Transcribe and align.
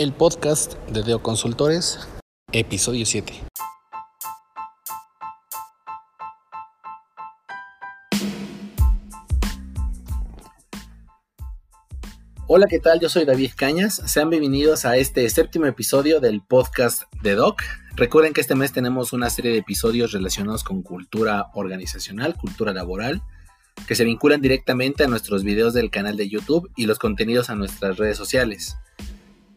El 0.00 0.14
podcast 0.14 0.76
de 0.88 1.02
Deo 1.02 1.22
Consultores, 1.22 1.98
episodio 2.52 3.04
7. 3.04 3.34
Hola, 12.46 12.66
¿qué 12.66 12.78
tal? 12.78 12.98
Yo 12.98 13.10
soy 13.10 13.26
David 13.26 13.50
Cañas. 13.54 14.00
Sean 14.06 14.30
bienvenidos 14.30 14.86
a 14.86 14.96
este 14.96 15.28
séptimo 15.28 15.66
episodio 15.66 16.18
del 16.18 16.40
podcast 16.40 17.02
de 17.20 17.34
Doc. 17.34 17.60
Recuerden 17.94 18.32
que 18.32 18.40
este 18.40 18.54
mes 18.54 18.72
tenemos 18.72 19.12
una 19.12 19.28
serie 19.28 19.52
de 19.52 19.58
episodios 19.58 20.12
relacionados 20.12 20.64
con 20.64 20.80
cultura 20.80 21.48
organizacional, 21.52 22.38
cultura 22.38 22.72
laboral, 22.72 23.20
que 23.86 23.94
se 23.94 24.04
vinculan 24.04 24.40
directamente 24.40 25.04
a 25.04 25.08
nuestros 25.08 25.44
videos 25.44 25.74
del 25.74 25.90
canal 25.90 26.16
de 26.16 26.30
YouTube 26.30 26.70
y 26.74 26.86
los 26.86 26.98
contenidos 26.98 27.50
a 27.50 27.54
nuestras 27.54 27.98
redes 27.98 28.16
sociales. 28.16 28.78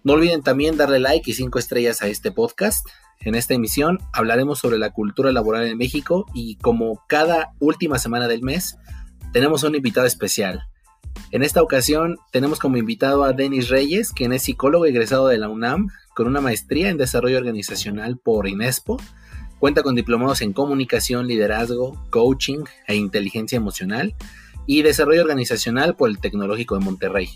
No 0.03 0.13
olviden 0.13 0.41
también 0.41 0.75
darle 0.75 0.99
like 0.99 1.31
y 1.31 1.33
5 1.33 1.57
estrellas 1.59 2.01
a 2.01 2.07
este 2.07 2.31
podcast. 2.31 2.85
En 3.21 3.35
esta 3.35 3.53
emisión 3.53 3.99
hablaremos 4.11 4.59
sobre 4.59 4.77
la 4.77 4.91
cultura 4.91 5.31
laboral 5.31 5.65
en 5.65 5.77
México 5.77 6.25
y 6.33 6.57
como 6.57 7.01
cada 7.07 7.53
última 7.59 7.97
semana 7.97 8.27
del 8.27 8.41
mes, 8.41 8.77
tenemos 9.31 9.63
un 9.63 9.75
invitado 9.75 10.05
especial. 10.05 10.67
En 11.31 11.41
esta 11.41 11.61
ocasión 11.61 12.17
tenemos 12.31 12.59
como 12.59 12.77
invitado 12.77 13.23
a 13.23 13.31
Denis 13.31 13.69
Reyes, 13.69 14.11
quien 14.11 14.33
es 14.33 14.43
psicólogo 14.43 14.85
egresado 14.85 15.27
de 15.27 15.37
la 15.37 15.47
UNAM 15.47 15.87
con 16.15 16.27
una 16.27 16.41
maestría 16.41 16.89
en 16.89 16.97
desarrollo 16.97 17.37
organizacional 17.37 18.17
por 18.17 18.47
INESPO. 18.47 18.97
Cuenta 19.57 19.83
con 19.83 19.95
diplomados 19.95 20.41
en 20.41 20.51
comunicación, 20.51 21.27
liderazgo, 21.27 22.03
coaching 22.09 22.65
e 22.87 22.95
inteligencia 22.95 23.55
emocional 23.55 24.13
y 24.67 24.81
desarrollo 24.81 25.21
organizacional 25.21 25.95
por 25.95 26.09
el 26.09 26.19
Tecnológico 26.19 26.77
de 26.77 26.83
Monterrey. 26.83 27.29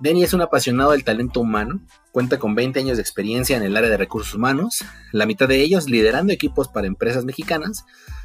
Denny 0.00 0.22
es 0.22 0.32
un 0.32 0.40
apasionado 0.40 0.92
del 0.92 1.04
talento 1.04 1.40
humano, 1.40 1.80
cuenta 2.10 2.38
con 2.38 2.54
20 2.54 2.80
años 2.80 2.96
de 2.96 3.02
experiencia 3.02 3.58
en 3.58 3.62
el 3.62 3.76
área 3.76 3.90
de 3.90 3.98
recursos 3.98 4.34
humanos, 4.34 4.82
la 5.12 5.26
mitad 5.26 5.46
de 5.46 5.60
ellos 5.60 5.90
liderando 5.90 6.32
equipos 6.32 6.68
para 6.68 6.86
empresas 6.86 7.26
mexicanas 7.26 7.84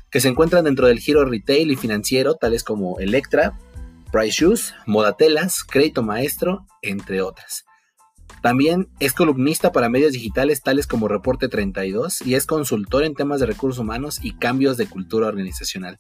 que 0.10 0.22
se 0.22 0.30
encuentran 0.30 0.64
dentro 0.64 0.88
del 0.88 1.00
giro 1.00 1.26
retail 1.26 1.70
y 1.72 1.76
financiero, 1.76 2.36
tales 2.36 2.64
como 2.64 2.98
Electra, 3.00 3.60
Price 4.10 4.42
Shoes, 4.42 4.74
Modatelas, 4.86 5.66
Crédito 5.66 6.02
Maestro, 6.02 6.66
entre 6.82 7.22
otras. 7.22 7.66
También 8.42 8.88
es 9.02 9.12
columnista 9.12 9.74
para 9.74 9.90
medios 9.90 10.14
digitales 10.14 10.62
tales 10.62 10.88
como 10.88 11.10
Reporte 11.10 11.50
32 11.50 12.22
y 12.22 12.36
es 12.36 12.46
consultor 12.46 13.04
en 13.04 13.16
temas 13.16 13.42
de 13.42 13.48
recursos 13.48 13.80
humanos 13.80 14.20
y 14.24 14.38
cambios 14.38 14.78
de 14.78 14.88
cultura 14.88 15.28
organizacional. 15.28 15.98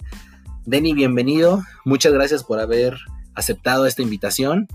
Denny, 0.65 0.93
bienvenido. 0.93 1.63
Muchas 1.83 2.13
gracias 2.13 2.45
por 2.45 2.59
haber 2.59 2.95
aceptado 3.33 3.87
esta 3.87 4.03
invitación. 4.03 4.69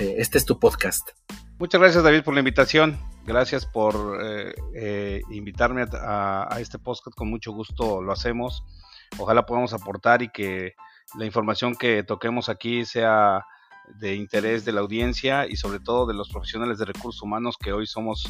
Eh, 0.00 0.14
este 0.16 0.38
es 0.38 0.46
tu 0.46 0.58
podcast. 0.58 1.10
Muchas 1.58 1.78
gracias 1.78 2.02
David 2.02 2.22
por 2.22 2.32
la 2.32 2.40
invitación. 2.40 2.98
Gracias 3.26 3.66
por 3.66 4.18
eh, 4.24 4.54
eh, 4.74 5.20
invitarme 5.30 5.84
a, 5.92 6.56
este 6.58 6.78
podcast. 6.78 7.14
Con 7.14 7.28
mucho 7.28 7.52
gusto 7.52 8.00
lo 8.00 8.10
hacemos. 8.10 8.64
Ojalá 9.18 9.44
podamos 9.44 9.74
aportar 9.74 10.22
y 10.22 10.30
que 10.30 10.74
la 11.18 11.26
información 11.26 11.74
que 11.74 12.02
toquemos 12.02 12.48
aquí 12.48 12.86
sea 12.86 13.44
de 13.98 14.14
interés 14.14 14.64
de 14.64 14.72
la 14.72 14.80
audiencia 14.80 15.46
y 15.46 15.56
sobre 15.56 15.80
todo 15.80 16.06
de 16.06 16.14
los 16.14 16.30
profesionales 16.30 16.78
de 16.78 16.86
recursos 16.86 17.20
humanos 17.20 17.56
que 17.62 17.72
hoy 17.72 17.86
somos 17.86 18.26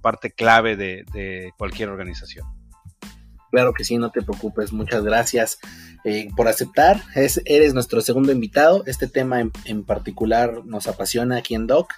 parte 0.00 0.30
clave 0.30 0.76
de 0.76 1.52
cualquier 1.58 1.88
organización. 1.88 2.55
Claro 3.56 3.72
que 3.72 3.84
sí, 3.84 3.96
no 3.96 4.10
te 4.10 4.20
preocupes. 4.20 4.70
Muchas 4.74 5.02
gracias 5.02 5.58
eh, 6.04 6.28
por 6.36 6.46
aceptar. 6.46 7.00
Es, 7.14 7.40
eres 7.46 7.72
nuestro 7.72 8.02
segundo 8.02 8.30
invitado. 8.30 8.82
Este 8.84 9.08
tema 9.08 9.40
en, 9.40 9.82
particular 9.82 10.66
nos 10.66 10.88
apasiona 10.88 11.38
aquí 11.38 11.54
en 11.54 11.66
Doc. 11.66 11.90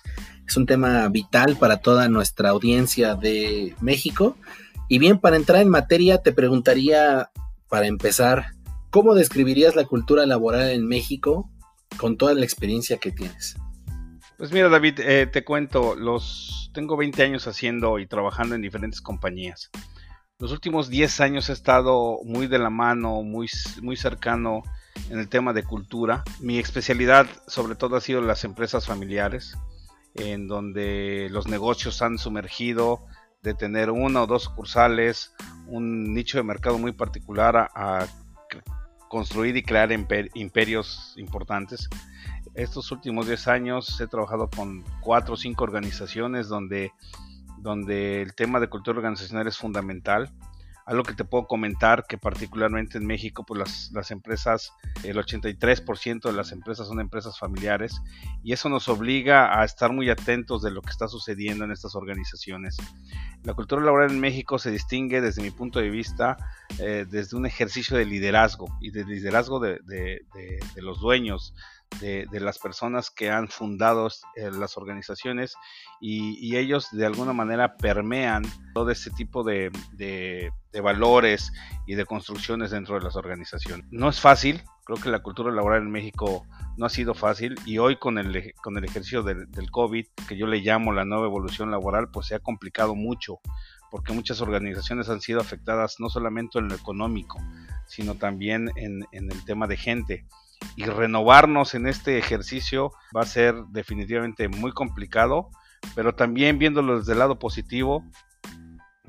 Es 0.47 0.57
un 0.57 0.67
tema 0.67 1.09
vital 1.09 1.57
para 1.57 1.79
toda 1.79 2.09
nuestra 2.09 2.51
audiencia 2.51 3.17
de 3.17 3.75
México. 3.81 4.37
Y 4.87 5.01
bien, 5.01 5.19
para 5.19 5.35
entrar 5.35 5.61
en 5.61 5.69
materia, 5.69 6.19
te 6.19 6.31
preguntaría, 6.31 7.33
para 7.69 7.89
empezar, 7.89 8.53
¿cómo 8.91 9.17
describirías 9.17 9.75
la 9.75 9.85
cultura 9.85 10.27
laboral 10.27 10.71
en 10.71 10.87
México 10.87 11.51
con 11.97 12.17
toda 12.17 12.35
la 12.35 12.45
experiencia 12.45 12.99
que 12.99 13.11
tienes? 13.11 13.57
Pues 14.37 14.53
mira, 14.53 14.69
David, 14.69 15.01
eh, 15.01 15.27
te 15.27 15.43
cuento, 15.43 15.97
los 15.97 16.71
tengo 16.73 16.97
20 16.97 17.21
años 17.25 17.49
haciendo 17.49 17.99
y 17.99 18.07
trabajando 18.07 18.55
en 18.55 18.63
diferentes 18.63 19.01
compañías. 19.01 19.73
Los 20.41 20.53
últimos 20.53 20.89
10 20.89 21.21
años 21.21 21.49
he 21.49 21.53
estado 21.53 22.21
muy 22.25 22.47
de 22.47 22.61
la 22.61 22.71
mano, 22.71 23.25
muy, 23.25 23.49
muy 23.83 23.97
cercano 23.97 24.63
en 25.11 25.19
el 25.19 25.29
tema 25.29 25.53
de 25.53 25.65
cultura. 25.65 26.23
Mi 26.39 26.61
especialidad 26.61 27.27
sobre 27.49 27.75
todo 27.75 27.97
ha 27.97 28.01
sido 28.01 28.21
las 28.21 28.45
empresas 28.45 28.87
familiares, 28.87 29.59
en 30.15 30.47
donde 30.47 31.27
los 31.33 31.49
negocios 31.49 32.03
han 32.03 32.19
sumergido 32.19 33.05
de 33.43 33.55
tener 33.55 33.91
una 33.91 34.23
o 34.23 34.27
dos 34.29 34.45
sucursales, 34.45 35.35
un 35.67 36.15
nicho 36.15 36.39
de 36.39 36.45
mercado 36.45 36.79
muy 36.79 36.93
particular 36.93 37.57
a, 37.57 37.69
a 37.75 38.07
construir 39.09 39.57
y 39.57 39.65
crear 39.65 39.91
imperios 39.91 41.15
importantes. 41.17 41.89
Estos 42.55 42.93
últimos 42.93 43.27
10 43.27 43.49
años 43.49 44.01
he 44.01 44.07
trabajado 44.07 44.49
con 44.49 44.85
4 45.01 45.35
o 45.35 45.37
5 45.37 45.65
organizaciones 45.65 46.47
donde 46.47 46.93
donde 47.61 48.23
el 48.23 48.35
tema 48.35 48.61
de 48.61 48.69
cultura 48.69 48.99
organizacional 48.99 49.47
es 49.47 49.57
fundamental. 49.57 50.33
Algo 50.87 51.03
que 51.03 51.13
te 51.13 51.25
puedo 51.25 51.47
comentar 51.47 52.07
que 52.09 52.17
particularmente 52.17 52.97
en 52.97 53.07
México, 53.07 53.45
pues 53.45 53.59
las, 53.59 53.91
las 53.93 54.11
empresas, 54.11 54.73
el 55.05 55.19
83% 55.19 56.23
de 56.23 56.33
las 56.33 56.51
empresas 56.51 56.89
son 56.89 56.99
empresas 56.99 57.39
familiares 57.39 58.01
y 58.43 58.55
eso 58.55 58.71
nos 58.71 58.89
obliga 58.89 59.61
a 59.61 59.65
estar 59.67 59.93
muy 59.93 60.09
atentos 60.09 60.63
de 60.63 60.71
lo 60.71 60.81
que 60.81 60.89
está 60.89 61.07
sucediendo 61.07 61.65
en 61.65 61.73
estas 61.73 61.95
organizaciones. 61.95 62.79
La 63.45 63.55
cultura 63.55 63.83
laboral 63.83 64.11
en 64.11 64.21
México 64.21 64.59
se 64.59 64.71
distingue 64.71 65.21
desde 65.21 65.43
mi 65.43 65.51
punto 65.51 65.79
de 65.79 65.91
vista 65.91 66.37
eh, 66.79 67.07
desde 67.09 67.37
un 67.37 67.47
ejercicio 67.47 67.97
de 67.97 68.05
liderazgo 68.05 68.67
y 68.81 68.91
de 68.91 69.05
liderazgo 69.05 69.61
de, 69.61 69.79
de, 69.87 70.21
los 70.83 71.01
dueños, 71.01 71.55
de, 72.01 72.41
las 72.41 72.59
personas 72.59 73.11
que 73.11 73.31
han 73.31 73.49
fundado 73.49 74.09
eh, 74.37 74.51
las 74.53 74.77
organizaciones 74.77 75.55
y, 76.01 76.57
ellos 76.57 76.89
de 76.91 77.07
alguna 77.07 77.33
manera 77.33 77.77
permean 77.77 78.43
todo 78.75 78.91
este 78.91 79.11
tipo 79.11 79.45
de, 79.45 79.71
valores 80.83 81.53
y 81.87 81.95
de 81.95 82.07
construcciones 82.07 82.71
dentro 82.71 82.95
de 82.97 83.03
las 83.03 83.17
organizaciones. 83.17 83.87
No 83.91 84.09
es 84.09 84.21
fácil, 84.21 84.63
creo 84.85 84.99
que 84.99 85.11
la 85.11 85.21
cultura 85.21 85.53
laboral 85.53 85.83
en 85.83 85.91
México 85.91 86.47
no 86.77 86.87
ha 86.87 86.89
sido 86.89 87.15
fácil 87.15 87.57
y 87.67 87.79
hoy 87.79 87.97
con 87.97 88.19
el, 88.19 88.53
con 88.63 88.79
el 88.79 88.85
ejercicio 88.85 89.23
del, 89.23 89.49
COVID, 89.71 90.07
que 90.29 90.37
yo 90.37 90.47
le 90.47 90.61
llamo 90.61 90.93
la 90.93 91.05
nueva 91.05 91.27
evolución 91.27 91.71
laboral, 91.71 92.11
pues 92.11 92.29
se 92.29 92.37
ha 92.37 92.41
complicado 92.41 92.95
mucho 92.95 93.41
porque 93.91 94.13
muchas 94.13 94.41
organizaciones 94.41 95.09
han 95.09 95.21
sido 95.21 95.41
afectadas 95.41 95.97
no 95.99 96.11
solamente 96.11 96.59
en 96.59 96.69
lo 96.69 96.75
económico, 96.75 97.39
sino 97.87 98.15
también 98.15 98.71
en, 98.77 99.05
en 99.13 99.33
el 99.33 99.45
tema 99.45 99.67
de 99.67 99.77
gente 99.77 100.27
y 100.77 100.85
renovarnos 100.85 101.75
en 101.75 101.87
este 101.87 102.19
ejercicio 102.19 102.93
va 103.17 103.23
a 103.23 103.27
ser 103.27 103.55
definitivamente 103.71 104.49
muy 104.49 104.73
complicado, 104.73 105.51
pero 105.95 106.15
también 106.15 106.59
viéndolo 106.59 106.99
desde 106.99 107.13
el 107.13 107.19
lado 107.19 107.39
positivo, 107.39 108.05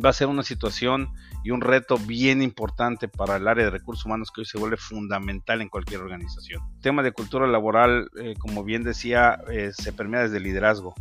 va 0.04 0.10
a 0.10 0.14
ser 0.14 0.28
una 0.28 0.44
situación 0.44 1.12
y 1.44 1.52
un 1.52 1.62
reto 1.62 1.98
bien 1.98 2.42
importante 2.42 3.08
para 3.08 3.38
el 3.38 3.48
área 3.48 3.66
de 3.66 3.72
recursos 3.72 4.06
humanos 4.06 4.32
que 4.32 4.42
hoy 4.42 4.46
se 4.46 4.58
vuelve 4.58 4.78
fundamental 4.78 5.62
en 5.62 5.70
cualquier 5.70 6.02
organización. 6.02 6.62
El 6.76 6.82
tema 6.82 7.04
de 7.04 7.12
cultura 7.12 7.48
laboral, 7.48 8.10
eh, 8.22 8.36
como 8.40 8.64
bien 8.64 8.84
decía, 8.84 9.40
eh, 9.50 9.72
se 9.74 9.94
permea 9.94 10.24
desde 10.24 10.38
el 10.38 10.44
liderazgo. 10.44 10.94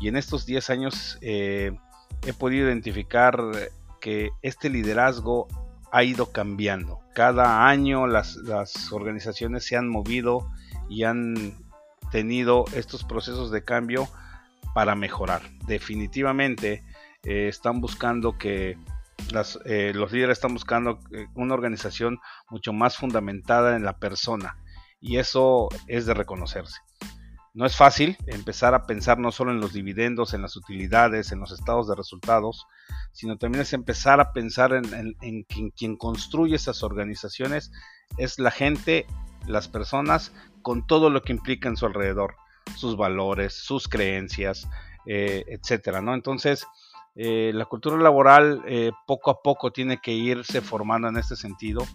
Y 0.00 0.08
en 0.08 0.16
estos 0.16 0.46
10 0.46 0.70
años 0.70 1.18
eh, 1.20 1.72
he 2.26 2.32
podido 2.32 2.66
identificar 2.66 3.38
que 4.00 4.30
este 4.42 4.68
liderazgo 4.68 5.46
ha 5.92 6.02
ido 6.04 6.32
cambiando. 6.32 7.00
Cada 7.14 7.68
año 7.68 8.06
las, 8.06 8.38
organizaciones 8.90 9.66
se 9.66 9.76
han 9.76 9.88
movido 9.88 10.50
y 10.88 11.04
han 11.04 11.54
tenido 12.10 12.64
estos 12.74 13.04
procesos 13.04 13.50
de 13.50 13.62
cambio 13.62 14.08
para 14.74 14.94
mejorar. 14.94 15.42
Definitivamente 15.66 16.82
eh, 17.24 17.48
están 17.48 17.82
buscando 17.82 18.38
que 18.38 18.78
eh, 19.66 19.92
los 19.94 20.12
líderes 20.12 20.38
están 20.38 20.54
buscando 20.54 20.98
eh, 21.12 21.26
una 21.34 21.54
organización 21.54 22.18
mucho 22.48 22.72
más 22.72 22.96
fundamentada 22.96 23.76
en 23.76 23.84
la 23.84 23.98
persona 23.98 24.56
y 24.98 25.18
eso 25.18 25.68
es 25.88 26.06
de 26.06 26.14
reconocerse. 26.14 26.80
No 27.54 27.66
es 27.66 27.76
fácil 27.76 28.16
empezar 28.26 28.74
a 28.74 28.86
pensar 28.86 29.18
no 29.18 29.30
solo 29.30 29.50
en 29.50 29.60
los 29.60 29.74
dividendos, 29.74 30.32
en 30.32 30.40
las 30.40 30.56
utilidades, 30.56 31.32
en 31.32 31.40
los 31.40 31.52
estados 31.52 31.86
de 31.86 31.94
resultados, 31.94 32.66
sino 33.12 33.36
también 33.36 33.60
es 33.60 33.74
empezar 33.74 34.20
a 34.20 34.32
pensar 34.32 34.72
en, 34.72 35.44
quien, 35.76 35.96
construye 35.96 36.56
esas 36.56 36.82
organizaciones, 36.82 37.70
es 38.16 38.38
la 38.38 38.50
gente, 38.50 39.06
las 39.46 39.68
personas, 39.68 40.32
con 40.62 40.86
todo 40.86 41.10
lo 41.10 41.22
que 41.22 41.32
implica 41.32 41.68
en 41.68 41.76
su 41.76 41.84
alrededor, 41.84 42.36
sus 42.74 42.96
valores, 42.96 43.52
sus 43.52 43.86
creencias, 43.86 44.66
eh, 45.04 45.44
etcétera, 45.48 46.00
¿no? 46.00 46.14
Entonces, 46.14 46.66
eh, 47.16 47.50
la 47.52 47.66
cultura 47.66 47.98
laboral 47.98 48.62
eh, 48.66 48.92
poco 49.06 49.30
a 49.30 49.42
poco 49.42 49.70
tiene 49.72 50.00
que 50.00 50.12
irse 50.12 50.62
formando 50.62 51.08
en 51.08 51.18
este 51.18 51.36
sentido 51.36 51.86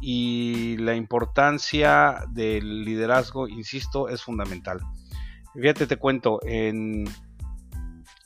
y 0.00 0.76
la 0.78 0.94
importancia 0.94 2.24
del 2.30 2.84
liderazgo, 2.84 3.48
insisto, 3.48 4.08
es 4.08 4.22
fundamental. 4.22 4.80
Fíjate, 5.54 5.86
te 5.86 5.96
cuento, 5.96 6.38
en, 6.44 7.06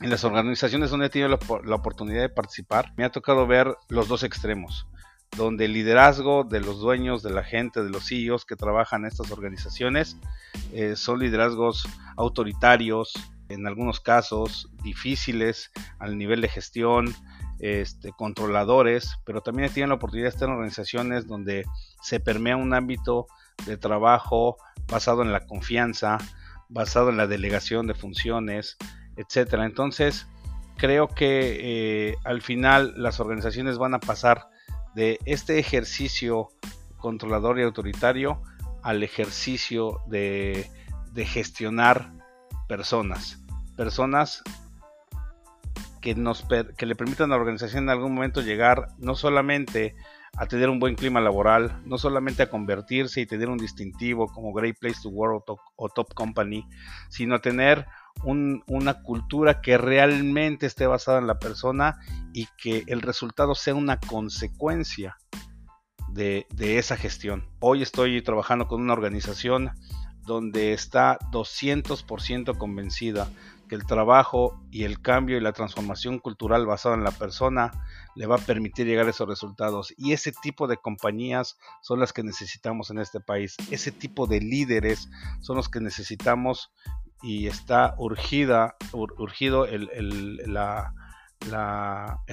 en 0.01 0.11
las 0.11 0.25
organizaciones 0.25 0.91
donde 0.91 1.07
he 1.07 1.11
tenido 1.11 1.29
la, 1.29 1.75
oportunidad 1.75 2.23
de 2.23 2.29
participar, 2.29 2.93
me 2.97 3.05
ha 3.05 3.11
tocado 3.11 3.47
ver 3.47 3.77
los 3.89 4.09
dos 4.09 4.23
extremos, 4.23 4.87
donde 5.37 5.67
el 5.67 5.75
liderazgo 5.75 6.45
de 6.45 6.61
los 6.61 6.81
dueños, 6.81 7.23
de 7.23 7.31
la 7.31 7.45
gente, 7.45 7.83
de 7.83 7.91
los 7.91 8.09
CEOs 8.09 8.45
que 8.47 8.57
trabajan 8.57 9.03
en 9.03 9.09
estas 9.09 9.31
organizaciones, 9.31 10.17
eh, 10.73 10.97
son 10.97 11.21
liderazgos 11.21 11.87
autoritarios, 12.17 13.13
en 13.51 13.67
algunos 13.67 14.01
casos 14.01 14.71
difíciles 14.83 15.71
al 15.99 16.17
nivel 16.17 16.41
de 16.41 16.49
gestión, 16.49 17.15
este, 17.61 18.13
controladores, 18.13 19.19
pero 19.25 19.43
también 19.43 19.73
tienen 19.73 19.91
la 19.91 19.97
oportunidad 19.97 20.27
de 20.27 20.31
estar 20.31 20.49
en 20.49 20.55
organizaciones 20.55 21.27
donde 21.27 21.65
se 22.03 22.19
permea 22.19 22.57
un 22.57 22.75
ámbito 22.75 23.27
de 23.67 23.77
trabajo 23.77 24.57
basado 24.89 25.23
en 25.23 25.33
la 25.33 25.47
confianza, 25.47 26.19
basado 26.69 27.11
en 27.11 27.17
la 27.17 27.27
delegación 27.27 27.87
de 27.87 27.95
funciones, 27.95 28.77
etcétera. 29.17 29.67
Entonces, 29.67 30.27
creo 30.77 31.09
que 31.09 31.59
eh, 32.11 32.17
al 32.25 32.41
final 32.41 32.95
las 32.97 33.21
organizaciones 33.21 33.77
van 33.77 33.95
a 33.95 34.01
pasar 34.01 34.49
de 34.95 35.19
este 35.27 35.59
ejercicio 35.59 36.49
controlador 36.97 37.59
y 37.59 37.63
autoritario 37.63 38.43
al 38.83 39.03
ejercicio 39.03 40.01
de, 40.09 40.71
de 41.13 41.27
gestionar 41.27 42.13
personas. 42.69 43.43
Personas 43.77 44.43
que, 46.01 46.15
nos, 46.15 46.45
que 46.77 46.87
le 46.87 46.97
permitan 46.97 47.31
a 47.31 47.35
la 47.35 47.41
organización 47.41 47.85
en 47.85 47.91
algún 47.91 48.15
momento 48.15 48.41
llegar 48.41 48.89
no 48.99 49.15
solamente 49.15 49.95
a 50.37 50.47
tener 50.47 50.69
un 50.71 50.79
buen 50.79 50.95
clima 50.95 51.21
laboral, 51.21 51.81
no 51.85 51.99
solamente 51.99 52.43
a 52.43 52.51
convertirse 52.51 53.21
y 53.21 53.27
tener 53.27 53.49
un 53.49 53.59
distintivo 53.59 54.29
como 54.29 54.53
Great 54.53 54.79
Place 54.79 55.01
to 55.03 55.09
Work 55.09 55.45
o 55.77 55.89
Top, 55.89 56.15
Company, 56.15 56.65
sino 57.09 57.35
a 57.35 57.41
tener 57.41 57.87
una 58.25 59.03
cultura 59.03 59.61
que 59.61 59.79
realmente 59.79 60.67
esté 60.67 60.87
basada 60.87 61.19
en 61.19 61.27
la 61.27 61.39
persona 61.39 61.99
y 62.33 62.47
que 62.59 62.85
el 62.87 63.03
resultado 63.03 63.55
sea 63.55 63.75
una 63.75 63.99
consecuencia 63.99 65.17
de, 66.09 66.47
de 66.51 66.79
esa 66.79 66.97
gestión. 66.97 67.47
Hoy 67.61 67.83
estoy 67.83 68.21
trabajando 68.23 68.67
con 68.67 68.81
una 68.81 68.93
organización 68.93 69.71
donde 70.27 70.73
está 70.73 71.19
200% 71.33 72.57
convencida 72.59 73.29
que 73.71 73.77
el 73.77 73.87
trabajo 73.87 74.61
y 74.73 74.83
el 74.83 75.01
cambio 75.01 75.37
y 75.37 75.41
la 75.41 75.53
transformación 75.53 76.19
cultural 76.19 76.67
basada 76.67 76.97
en 76.97 77.05
la 77.05 77.13
persona 77.13 77.71
le 78.17 78.27
va 78.27 78.35
a 78.35 78.39
permitir 78.39 78.85
llegar 78.85 79.07
a 79.07 79.11
esos 79.11 79.29
resultados. 79.29 79.95
Y 79.97 80.13
ese 80.13 80.33
tipo 80.33 80.67
de 80.67 80.77
compañías 80.77 81.57
son 81.81 82.01
las 82.01 82.13
que 82.13 82.25
necesitamos 82.25 82.91
en 82.91 82.99
este 82.99 83.21
país. 83.21 83.55
Ese 83.71 83.93
tipo 83.93 84.27
de 84.27 84.41
líderes 84.41 85.09
son 85.41 85.57
los 85.57 85.69
que 85.69 85.79
necesitamos 85.81 86.73
y 87.23 87.47
está 87.47 87.95
urgida, 87.97 88.75
urgido 88.93 89.67
el, 89.67 89.89
el, 89.93 90.57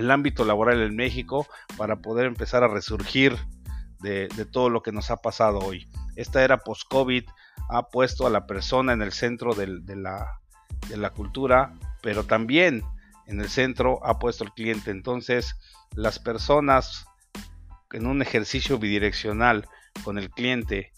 ámbito 0.09 0.43
laboral 0.43 0.81
en 0.81 0.95
México 0.95 1.45
para 1.77 1.97
poder 1.97 2.25
empezar 2.25 2.63
a 2.63 2.67
resurgir 2.67 3.37
de, 3.99 4.27
todo 4.51 4.71
lo 4.71 4.81
que 4.81 4.91
nos 4.91 5.11
ha 5.11 5.17
pasado 5.17 5.59
hoy. 5.59 5.87
Esta 6.15 6.43
era 6.43 6.57
post-COVID 6.57 7.25
ha 7.69 7.89
puesto 7.89 8.25
a 8.25 8.31
la 8.31 8.47
persona 8.47 8.93
en 8.93 9.03
el 9.03 9.11
centro 9.11 9.53
de 9.53 9.95
la 9.95 10.39
de 10.89 10.97
la 10.97 11.11
cultura, 11.11 11.73
pero 12.01 12.23
también 12.23 12.83
en 13.25 13.41
el 13.41 13.49
centro 13.49 14.05
ha 14.05 14.19
puesto 14.19 14.43
el 14.43 14.51
cliente. 14.51 14.91
Entonces, 14.91 15.55
las 15.95 16.19
personas 16.19 17.05
en 17.91 18.07
un 18.07 18.21
ejercicio 18.21 18.77
bidireccional 18.77 19.67
con 20.03 20.17
el 20.17 20.29
cliente 20.29 20.91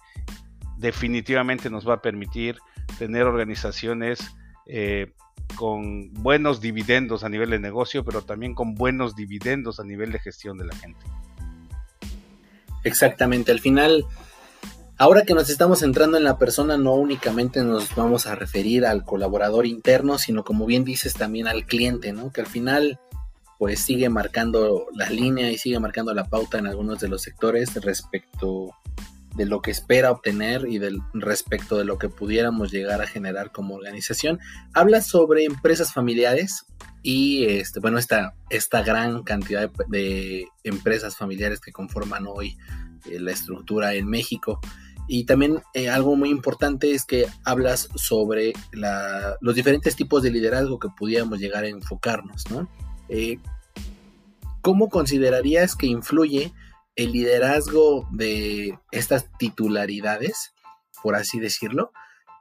definitivamente 0.78 1.70
nos 1.70 1.88
va 1.88 1.96
a 1.96 2.02
permitir 2.02 2.58
tener 2.98 3.24
organizaciones 3.24 4.20
eh, 4.66 5.14
con 5.56 6.14
buenos 6.14 6.62
dividendos 6.62 7.24
a 7.24 7.30
nivel 7.30 7.50
de 7.50 7.60
negocio, 7.60 8.06
pero 8.06 8.22
también 8.22 8.54
con 8.54 8.76
buenos 8.76 9.16
dividendos 9.16 9.80
a 9.80 9.84
nivel 9.84 10.12
de 10.12 10.20
gestión 10.20 10.58
de 10.58 10.66
la 10.66 10.76
gente. 10.76 11.06
Exactamente, 12.84 13.52
al 13.52 13.60
final 13.60 14.06
Ahora 15.02 15.24
que 15.24 15.34
nos 15.34 15.50
estamos 15.50 15.80
centrando 15.80 16.18
en 16.18 16.26
la 16.26 16.38
persona, 16.38 16.78
no 16.78 16.94
únicamente 16.94 17.64
nos 17.64 17.96
vamos 17.96 18.28
a 18.28 18.36
referir 18.36 18.86
al 18.86 19.06
colaborador 19.06 19.66
interno, 19.66 20.18
sino 20.18 20.44
como 20.44 20.66
bien 20.66 20.84
dices 20.84 21.14
también 21.14 21.48
al 21.48 21.66
cliente, 21.66 22.12
¿no? 22.12 22.34
Que 22.34 22.42
al 22.42 22.48
final 22.48 23.00
pues 23.58 23.80
sigue 23.80 24.10
marcando 24.10 24.88
la 24.94 25.10
línea 25.10 25.50
y 25.52 25.58
sigue 25.58 25.80
marcando 25.80 26.14
la 26.14 26.26
pauta 26.26 26.58
en 26.58 26.68
algunos 26.68 27.00
de 27.00 27.08
los 27.08 27.22
sectores 27.22 27.74
respecto 27.76 28.76
de 29.38 29.46
lo 29.46 29.62
que 29.62 29.72
espera 29.72 30.12
obtener 30.12 30.68
y 30.68 30.80
del 30.80 31.00
respecto 31.14 31.78
de 31.78 31.86
lo 31.86 31.98
que 31.98 32.10
pudiéramos 32.10 32.70
llegar 32.70 33.02
a 33.02 33.08
generar 33.08 33.54
como 33.54 33.76
organización. 33.76 34.40
Habla 34.74 35.00
sobre 35.02 35.46
empresas 35.46 35.94
familiares 35.94 36.66
y 37.04 37.46
este, 37.46 37.80
bueno, 37.80 38.00
esta, 38.00 38.34
esta 38.50 38.82
gran 38.82 39.24
cantidad 39.24 39.72
de, 39.88 40.46
empresas 40.66 41.16
familiares 41.16 41.62
que 41.62 41.72
conforman 41.72 42.26
hoy 42.28 42.58
eh, 43.10 43.20
la 43.22 43.32
estructura 43.32 43.94
en 43.94 44.08
México. 44.08 44.60
Y 45.12 45.24
también 45.24 45.64
eh, 45.74 45.90
algo 45.90 46.16
muy 46.16 46.30
importante 46.30 46.92
es 46.92 47.04
que 47.04 47.26
hablas 47.44 47.90
sobre 47.96 48.54
los 49.42 49.56
diferentes 49.56 49.96
tipos 49.96 50.22
de 50.22 50.30
liderazgo 50.30 50.78
que 50.78 50.90
pudiéramos 50.96 51.40
llegar 51.40 51.64
a 51.64 51.68
enfocarnos, 51.68 52.44
¿no? 52.52 52.70
Eh, 53.10 53.40
¿Cómo 54.62 54.88
considerarías 54.90 55.76
que 55.76 55.88
influye 55.88 56.54
el 56.96 57.12
liderazgo 57.12 58.08
de 58.12 58.78
estas 58.92 59.26
titularidades, 59.40 60.54
por 61.02 61.16
así 61.16 61.40
decirlo, 61.40 61.92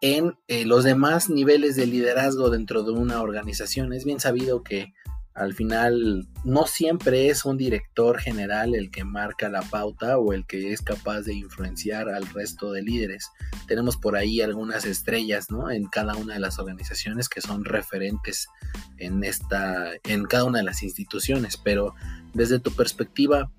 en 0.02 0.36
eh, 0.46 0.66
los 0.66 0.84
demás 0.84 1.30
niveles 1.30 1.74
de 1.74 1.86
liderazgo 1.86 2.50
dentro 2.50 2.82
de 2.82 2.90
una 2.90 3.22
organización? 3.22 3.94
Es 3.94 4.04
bien 4.04 4.20
sabido 4.20 4.62
que 4.62 4.92
al 5.38 5.54
final 5.54 6.26
no 6.44 6.66
siempre 6.66 7.28
es 7.28 7.44
un 7.44 7.56
director 7.56 8.18
general 8.18 8.74
el 8.74 8.90
que 8.90 9.04
marca 9.04 9.48
la 9.48 9.62
pauta 9.62 10.18
o 10.18 10.32
el 10.32 10.46
que 10.46 10.72
es 10.72 10.82
capaz 10.82 11.22
de 11.22 11.34
influenciar 11.34 12.08
al 12.08 12.26
resto 12.26 12.72
de 12.72 12.82
líderes. 12.82 13.30
Tenemos 13.66 13.96
por 13.96 14.16
ahí 14.16 14.40
algunas 14.40 14.84
estrellas, 14.84 15.50
¿no? 15.50 15.70
En 15.70 15.86
cada 15.86 16.16
una 16.16 16.34
de 16.34 16.40
las 16.40 16.58
organizaciones 16.58 17.28
que 17.28 17.40
son 17.40 17.64
referentes 17.64 18.48
en 18.96 19.22
esta, 19.24 19.92
en 20.04 20.24
cada 20.24 20.44
una 20.44 20.58
de 20.58 20.64
las 20.64 20.82
instituciones. 20.82 21.56
Pero 21.56 21.94
desde 22.34 22.58
tu 22.58 22.72
perspectiva, 22.72 23.50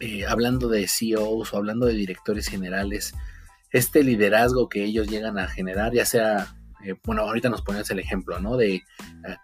eh, 0.00 0.26
hablando 0.26 0.68
de 0.68 0.88
CEOs 0.88 1.52
o 1.52 1.56
hablando 1.56 1.86
de 1.86 1.94
directores 1.94 2.48
generales, 2.48 3.14
este 3.70 4.02
liderazgo 4.02 4.68
que 4.68 4.84
ellos 4.84 5.08
llegan 5.08 5.38
a 5.38 5.48
generar, 5.48 5.92
ya 5.92 6.06
sea 6.06 6.57
eh, 6.84 6.94
bueno, 7.04 7.22
ahorita 7.22 7.48
nos 7.48 7.62
pones 7.62 7.90
el 7.90 7.98
ejemplo, 7.98 8.38
¿no? 8.40 8.56
De 8.56 8.74
eh, 8.76 8.82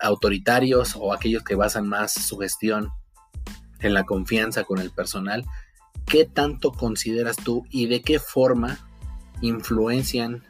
autoritarios 0.01 0.97
o 0.97 1.13
aquellos 1.13 1.43
que 1.43 1.55
basan 1.55 1.89
más 1.89 2.13
su 2.13 2.39
gestión 2.39 2.91
en 3.81 3.95
la 3.95 4.05
confianza 4.05 4.65
con 4.65 4.79
el 4.79 4.91
personal. 4.91 5.45
¿Qué 6.07 6.25
tanto 6.25 6.73
consideras 6.73 7.37
tú 7.37 7.65
y 7.71 7.87
de 7.87 8.03
qué 8.03 8.19
forma 8.19 8.79
influencian 9.41 10.45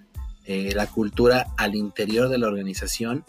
eh, 0.45 0.73
la 0.75 0.87
cultura 0.87 1.47
al 1.57 1.75
interior 1.75 2.29
de 2.29 2.39
la 2.39 2.49
organización 2.49 3.25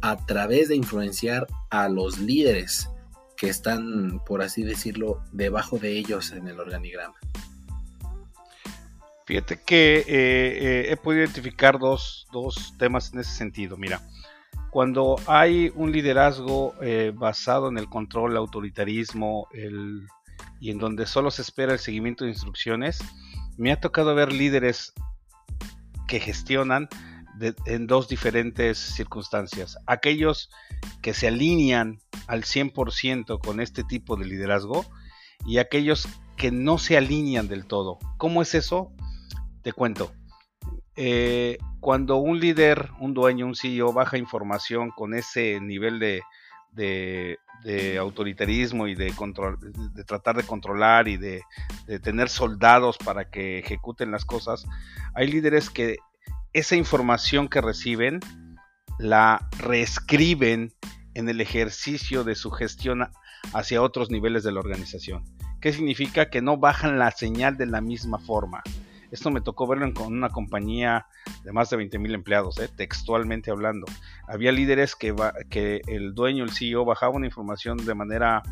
a 0.00 0.24
través 0.24 0.68
de 0.68 0.76
influenciar 0.76 1.46
a 1.70 1.88
los 1.88 2.18
líderes 2.18 2.88
que 3.36 3.48
están, 3.48 4.22
por 4.24 4.40
así 4.42 4.62
decirlo, 4.62 5.22
debajo 5.32 5.78
de 5.78 5.98
ellos 5.98 6.32
en 6.32 6.48
el 6.48 6.58
organigrama? 6.58 7.16
Fíjate 9.26 9.60
que 9.60 9.98
eh, 9.98 10.04
eh, 10.06 10.86
he 10.88 10.96
podido 10.96 11.24
identificar 11.24 11.80
dos, 11.80 12.26
temas 12.78 13.12
en 13.12 13.18
ese 13.18 13.32
sentido. 13.34 13.76
Mira, 13.76 14.00
cuando 14.70 15.16
hay 15.26 15.72
un 15.74 15.90
liderazgo 15.90 16.74
eh, 16.80 17.12
basado 17.12 17.68
en 17.68 17.76
el 17.76 17.88
control, 17.88 18.30
el 18.30 18.36
autoritarismo 18.36 19.48
y 20.60 20.70
en 20.70 20.78
donde 20.78 21.06
solo 21.06 21.32
se 21.32 21.42
espera 21.42 21.72
el 21.72 21.80
seguimiento 21.80 22.24
de 22.24 22.30
instrucciones, 22.30 23.00
me 23.56 23.72
ha 23.72 23.80
tocado 23.80 24.14
ver 24.14 24.32
líderes 24.32 24.92
que 26.06 26.20
gestionan 26.20 26.88
en 27.66 27.88
dos 27.88 28.06
diferentes 28.06 28.78
circunstancias. 28.78 29.76
Aquellos 29.86 30.50
que 31.02 31.14
se 31.14 31.26
alinean 31.26 31.98
al 32.28 32.44
100% 32.44 33.40
con 33.40 33.60
este 33.60 33.82
tipo 33.82 34.16
de 34.16 34.26
liderazgo 34.26 34.86
y 35.44 35.58
aquellos 35.58 36.06
que 36.36 36.52
no 36.52 36.78
se 36.78 36.96
alinean 36.96 37.48
del 37.48 37.66
todo. 37.66 37.98
¿Cómo 38.18 38.40
es 38.40 38.54
eso? 38.54 38.92
Te 39.66 39.72
cuento. 39.72 40.12
Eh, 40.94 41.58
cuando 41.80 42.18
un 42.18 42.38
líder, 42.38 42.90
un 43.00 43.14
dueño, 43.14 43.46
un 43.46 43.56
CEO 43.56 43.92
baja 43.92 44.16
información 44.16 44.92
con 44.92 45.12
ese 45.12 45.58
nivel 45.60 45.98
de, 45.98 47.38
autoritarismo 47.98 48.86
y 48.86 48.94
de, 48.94 49.10
control, 49.10 49.58
de 49.92 50.04
tratar 50.04 50.36
de 50.36 50.44
controlar 50.44 51.08
y 51.08 51.16
de, 51.16 51.42
tener 52.00 52.28
soldados 52.28 52.96
para 52.96 53.28
que 53.28 53.58
ejecuten 53.58 54.12
las 54.12 54.24
cosas, 54.24 54.66
hay 55.14 55.26
líderes 55.26 55.68
que 55.68 55.96
esa 56.52 56.76
información 56.76 57.48
que 57.48 57.60
reciben 57.60 58.20
la 59.00 59.48
reescriben 59.58 60.74
en 61.14 61.28
el 61.28 61.40
ejercicio 61.40 62.22
de 62.22 62.36
su 62.36 62.52
gestión 62.52 63.10
hacia 63.52 63.82
otros 63.82 64.12
niveles 64.12 64.44
de 64.44 64.52
la 64.52 64.60
organización. 64.60 65.24
¿Qué 65.60 65.72
significa? 65.72 66.30
Que 66.30 66.40
no 66.40 66.56
bajan 66.56 67.00
la 67.00 67.10
señal 67.10 67.56
de 67.56 67.66
la 67.66 67.80
misma 67.80 68.20
forma 68.20 68.62
Esto 69.10 69.30
me 69.30 69.40
tocó 69.40 69.66
verlo 69.66 69.92
con 69.94 70.12
una 70.12 70.30
compañía 70.30 71.06
de 71.44 71.52
más 71.52 71.70
de 71.70 71.76
20 71.76 71.98
mil 71.98 72.14
empleados, 72.14 72.58
¿eh? 72.58 72.68
textualmente 72.74 73.50
hablando. 73.50 73.86
Había 74.26 74.52
líderes 74.52 74.94
que, 74.94 75.14
el 75.86 76.14
dueño, 76.14 76.44
el 76.44 76.52
CEO, 76.52 76.84
bajaba 76.84 77.14
una 77.14 77.26
información 77.26 77.78
de 77.78 77.94
manera 77.94 78.42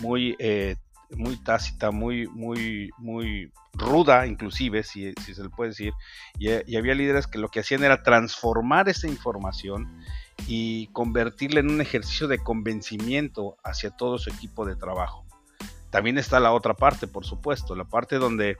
muy, 0.00 0.36
eh, 0.38 0.76
muy 1.16 1.36
tácita, 1.36 1.90
muy, 1.90 2.26
muy, 2.28 2.90
muy 2.98 3.52
ruda, 3.74 4.26
inclusive, 4.26 4.82
si, 4.82 5.12
se 5.12 5.42
le 5.42 5.50
puede 5.50 5.70
decir. 5.70 5.92
Y 6.38 6.76
había 6.76 6.94
líderes 6.94 7.26
que 7.26 7.38
lo 7.38 7.48
que 7.48 7.60
hacían 7.60 7.84
era 7.84 8.02
transformar 8.02 8.88
esa 8.88 9.08
información 9.08 10.02
y 10.46 10.88
convertirla 10.88 11.60
en 11.60 11.70
un 11.70 11.80
ejercicio 11.80 12.28
de 12.28 12.38
convencimiento 12.38 13.56
hacia 13.62 13.90
todo 13.90 14.18
su 14.18 14.30
equipo 14.30 14.64
de 14.64 14.76
trabajo. 14.76 15.24
También 15.90 16.16
está 16.16 16.40
la 16.40 16.52
otra 16.52 16.74
parte, 16.74 17.06
por 17.06 17.24
supuesto, 17.24 17.76
la 17.76 17.84
parte 17.84 18.16
donde 18.16 18.56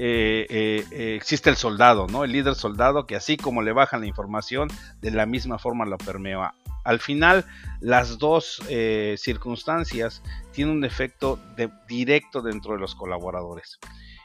eh, 0.00 0.46
eh, 0.48 0.84
eh, 0.92 1.16
existe 1.16 1.50
el 1.50 1.56
soldado, 1.56 2.06
¿no? 2.06 2.22
El 2.22 2.30
líder 2.30 2.54
soldado 2.54 3.04
que 3.04 3.16
así 3.16 3.36
como 3.36 3.62
le 3.62 3.72
bajan 3.72 4.02
la 4.02 4.06
información, 4.06 4.68
de 5.00 5.10
la 5.10 5.26
misma 5.26 5.58
forma 5.58 5.84
lo 5.86 5.98
permea. 5.98 6.54
Al 6.84 7.00
final, 7.00 7.44
las 7.80 8.18
dos 8.18 8.62
circunstancias 9.16 10.22
tienen 10.52 10.76
un 10.76 10.84
efecto 10.84 11.38
directo 11.88 12.40
dentro 12.40 12.74
de 12.74 12.78
los 12.78 12.94
colaboradores. 12.94 13.78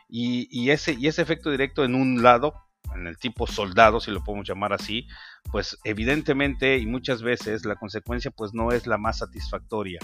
Y 0.08 0.70
ese 0.70 0.94
efecto 1.02 1.50
directo 1.50 1.84
en 1.84 1.96
un 1.96 2.22
lado 2.22 2.54
en 2.96 3.08
el 3.08 3.18
tipo 3.18 3.48
soldado, 3.48 4.00
si 4.00 4.12
lo 4.12 4.24
podemos 4.24 4.48
llamar 4.48 4.74
así, 4.74 5.08
pues 5.52 5.78
evidentemente 5.84 6.78
y 6.78 6.86
muchas 6.86 7.22
veces 7.22 7.66
la 7.66 7.76
consecuencia 7.76 8.32
pues 8.32 8.54
no 8.54 8.72
es 8.72 8.88
la 8.88 8.98
más 8.98 9.20
satisfactoria. 9.20 10.00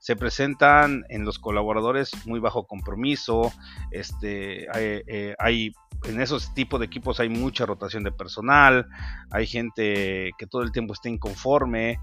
Se 0.00 0.16
presentan 0.16 1.04
en 1.08 1.24
los 1.24 1.38
colaboradores 1.38 2.10
muy 2.26 2.40
bajo 2.40 2.66
compromiso, 2.66 3.52
este, 3.90 4.66
hay, 4.72 5.34
hay 5.38 5.72
en 6.04 6.20
esos 6.20 6.52
tipos 6.54 6.80
de 6.80 6.86
equipos 6.86 7.20
hay 7.20 7.28
mucha 7.28 7.66
rotación 7.66 8.04
de 8.04 8.12
personal, 8.12 8.86
hay 9.30 9.46
gente 9.46 10.32
que 10.38 10.46
todo 10.46 10.62
el 10.62 10.72
tiempo 10.72 10.92
está 10.92 11.08
inconforme, 11.08 11.98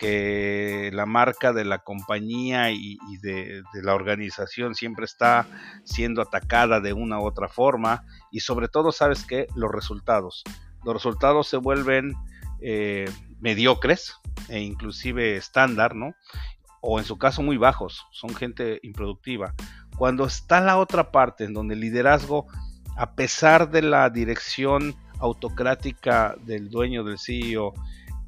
que 0.00 0.90
la 0.94 1.04
marca 1.04 1.52
de 1.52 1.66
la 1.66 1.80
compañía 1.80 2.70
y, 2.70 2.96
de, 3.20 3.62
la 3.74 3.94
organización 3.94 4.74
siempre 4.74 5.04
está 5.04 5.46
siendo 5.84 6.22
atacada 6.22 6.80
de 6.80 6.94
una 6.94 7.20
u 7.20 7.26
otra 7.26 7.48
forma 7.48 8.04
y 8.32 8.40
sobre 8.40 8.68
todo, 8.68 8.92
¿sabes 8.92 9.26
qué? 9.26 9.46
Los 9.54 9.70
resultados. 9.70 10.42
Los 10.84 10.94
resultados 10.94 11.48
se 11.48 11.58
vuelven 11.58 12.14
eh, 12.62 13.10
mediocres 13.40 14.14
e 14.48 14.60
inclusive 14.60 15.36
estándar, 15.36 15.94
¿no? 15.94 16.14
O 16.80 16.98
en 16.98 17.04
su 17.04 17.18
caso 17.18 17.42
muy 17.42 17.58
bajos, 17.58 18.06
son 18.10 18.34
gente 18.34 18.80
improductiva. 18.82 19.54
Cuando 19.98 20.24
está 20.24 20.62
la 20.62 20.78
otra 20.78 21.12
parte 21.12 21.44
en 21.44 21.52
donde 21.52 21.74
el 21.74 21.80
liderazgo, 21.80 22.46
a 22.96 23.14
pesar 23.14 23.70
de 23.70 23.82
la 23.82 24.08
dirección 24.08 24.96
autocrática 25.18 26.36
del 26.46 26.70
dueño 26.70 27.04
del 27.04 27.18
CEO, 27.18 27.74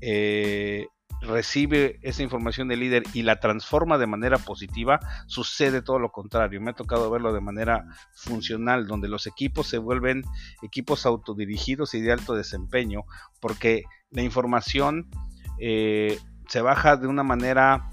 eh, 0.02 0.87
recibe 1.23 1.99
esa 2.02 2.23
información 2.23 2.69
del 2.69 2.81
líder 2.81 3.05
y 3.12 3.23
la 3.23 3.41
transforma 3.41 3.99
de 3.99 4.07
manera 4.07 4.38
positiva, 4.38 5.00
sucede 5.26 5.83
todo 5.83 5.99
lo 5.99 6.11
contrario. 6.11 6.61
Me 6.61 6.71
ha 6.71 6.75
tocado 6.75 7.11
verlo 7.11 7.33
de 7.33 7.41
manera 7.41 7.87
funcional, 8.14 8.87
donde 8.87 9.09
los 9.09 9.26
equipos 9.26 9.69
se 9.69 9.79
vuelven 9.79 10.25
equipos 10.62 11.07
autodirigidos 11.07 11.95
y 11.95 12.00
de 12.00 12.12
alto 12.12 12.35
desempeño, 12.35 13.05
porque 13.41 13.85
la 14.11 14.23
información 14.23 15.09
eh, 15.59 16.19
se 16.49 16.61
baja 16.61 16.97
de 16.97 17.07
una 17.07 17.23
manera 17.23 17.91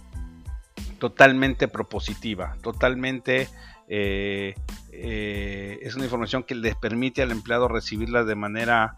totalmente 0.99 1.67
propositiva, 1.67 2.55
totalmente... 2.61 3.47
Eh, 3.91 4.53
eh, 4.91 5.79
es 5.81 5.95
una 5.95 6.03
información 6.03 6.43
que 6.43 6.53
les 6.53 6.75
permite 6.75 7.23
al 7.23 7.31
empleado 7.31 7.67
recibirla 7.67 8.23
de 8.23 8.35
manera 8.35 8.97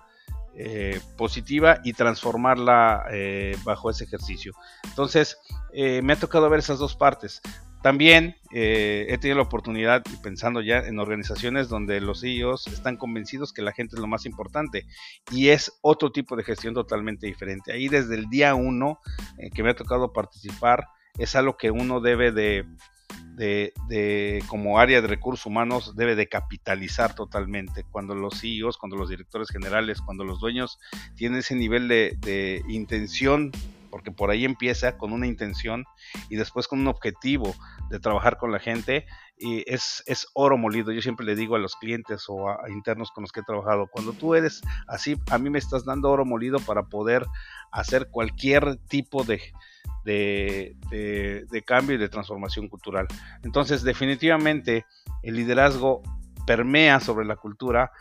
eh, 0.54 1.00
positiva 1.18 1.80
y 1.84 1.94
transformarla 1.94 3.06
eh, 3.10 3.56
bajo 3.64 3.90
ese 3.90 4.04
ejercicio. 4.04 4.54
Entonces, 4.84 5.38
eh, 5.74 6.02
me 6.02 6.14
ha 6.14 6.16
tocado 6.18 6.50
ver 6.50 6.60
esas 6.60 6.78
dos 6.78 6.96
partes. 6.96 7.42
También 7.82 8.36
he 8.52 9.18
tenido 9.20 9.38
la 9.38 9.44
oportunidad, 9.44 10.04
pensando 10.22 10.62
ya 10.62 10.80
en 10.80 11.00
organizaciones 11.00 11.68
donde 11.68 12.00
los 12.00 12.22
CEOs 12.22 12.68
están 12.68 12.96
convencidos 12.96 13.54
que 13.54 13.64
la 13.64 13.72
gente 13.72 13.96
es 13.96 14.00
lo 14.00 14.06
más 14.06 14.28
importante 14.28 14.86
y 15.32 15.50
es 15.50 15.80
otro 15.82 16.12
tipo 16.12 16.36
de 16.36 16.44
gestión 16.44 16.76
totalmente 16.76 17.26
diferente. 17.26 17.74
Ahí 17.74 17.88
desde 17.88 18.14
el 18.14 18.30
día 18.30 18.54
uno 18.54 19.00
que 19.56 19.64
me 19.64 19.72
ha 19.72 19.76
tocado 19.76 20.14
participar, 20.14 20.86
es 21.18 21.36
algo 21.36 21.58
que 21.58 21.72
uno 21.72 22.02
debe 22.02 22.32
de, 22.32 22.68
de, 23.36 24.44
como 24.48 24.80
área 24.80 25.02
de 25.02 25.08
recursos 25.08 25.46
humanos 25.46 25.96
debe 25.96 26.16
de 26.16 26.28
capitalizar 26.28 27.16
totalmente. 27.16 27.84
Cuando 27.90 28.16
los 28.16 28.40
CEOs, 28.40 28.78
cuando 28.78 28.98
los 28.98 29.10
directores 29.10 29.50
generales, 29.50 30.02
cuando 30.02 30.24
los 30.24 30.40
dueños 30.40 30.80
tienen 31.16 31.40
ese 31.40 31.56
nivel 31.56 31.88
de, 31.88 32.64
intención, 32.68 33.52
porque 33.90 34.12
por 34.12 34.30
ahí 34.30 34.46
empieza 34.46 34.98
con 34.98 35.12
una 35.12 35.28
intención 35.28 35.86
y 36.30 36.38
después 36.38 36.68
con 36.68 36.80
un 36.80 36.88
objetivo 36.88 37.54
de 37.90 38.00
trabajar 38.00 38.38
con 38.38 38.52
la 38.52 38.60
gente, 38.60 39.06
y 39.38 39.64
es, 39.66 40.04
es 40.06 40.28
oro 40.34 40.58
molido. 40.58 40.92
Yo 40.92 41.02
siempre 41.02 41.26
le 41.26 41.36
digo 41.36 41.56
a 41.56 41.60
los 41.60 41.76
clientes 41.76 42.26
o 42.28 42.50
a, 42.50 42.70
internos 42.70 43.12
con 43.12 43.24
los 43.24 43.32
que 43.32 43.42
he 43.42 43.44
trabajado, 43.44 43.88
cuando 43.88 44.14
tú 44.14 44.36
eres 44.36 44.62
así, 44.88 45.18
a 45.30 45.38
mí 45.38 45.50
me 45.50 45.60
estás 45.60 45.84
dando 45.84 46.10
oro 46.10 46.26
molido 46.26 46.60
para 46.60 46.84
poder 46.84 47.26
hacer 47.72 48.10
cualquier 48.12 48.78
tipo 48.88 49.24
de, 49.24 49.42
de, 50.04 51.64
cambio 51.66 51.96
y 51.96 52.00
de 52.00 52.10
transformación 52.10 52.68
cultural. 52.68 53.08
Entonces, 53.44 53.84
definitivamente, 53.84 54.86
el 55.24 55.36
liderazgo 55.36 56.02
permea 56.46 57.00
sobre 57.00 57.26
la 57.26 57.36
cultura, 57.36 57.92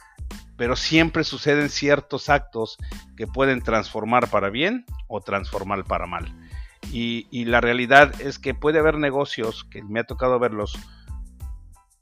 pero 0.57 0.77
siempre 0.77 1.25
suceden 1.25 1.69
ciertos 1.69 2.29
actos 2.29 2.77
que 3.17 3.27
pueden 3.27 3.61
transformar 3.63 4.29
para 4.29 4.51
bien 4.51 4.85
o 5.09 5.21
transformar 5.21 5.85
para 5.85 6.07
mal. 6.07 6.35
Y, 6.93 7.45
la 7.45 7.61
realidad 7.61 8.21
es 8.21 8.39
que 8.39 8.55
puede 8.55 8.79
haber 8.79 8.99
negocios, 8.99 9.65
que 9.71 9.83
me 9.83 10.01
ha 10.01 10.05
tocado 10.05 10.39
verlos, 10.39 10.77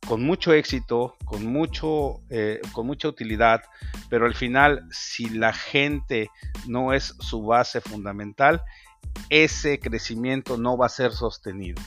con 0.06 0.22
mucho 0.24 0.54
éxito, 0.54 1.16
con, 1.26 1.44
mucho, 1.44 2.22
eh, 2.30 2.60
con 2.72 2.86
mucha 2.86 3.08
utilidad, 3.08 3.62
pero 4.08 4.24
al 4.24 4.34
final, 4.34 4.88
si 4.90 5.28
la 5.28 5.52
gente 5.52 6.30
no 6.66 6.94
es 6.94 7.14
su 7.18 7.42
base 7.42 7.82
fundamental, 7.82 8.62
ese 9.30 9.78
crecimiento 9.78 10.56
no 10.56 10.76
va 10.76 10.86
a 10.86 10.90
ser 10.90 11.12
sostenido. 11.12 11.80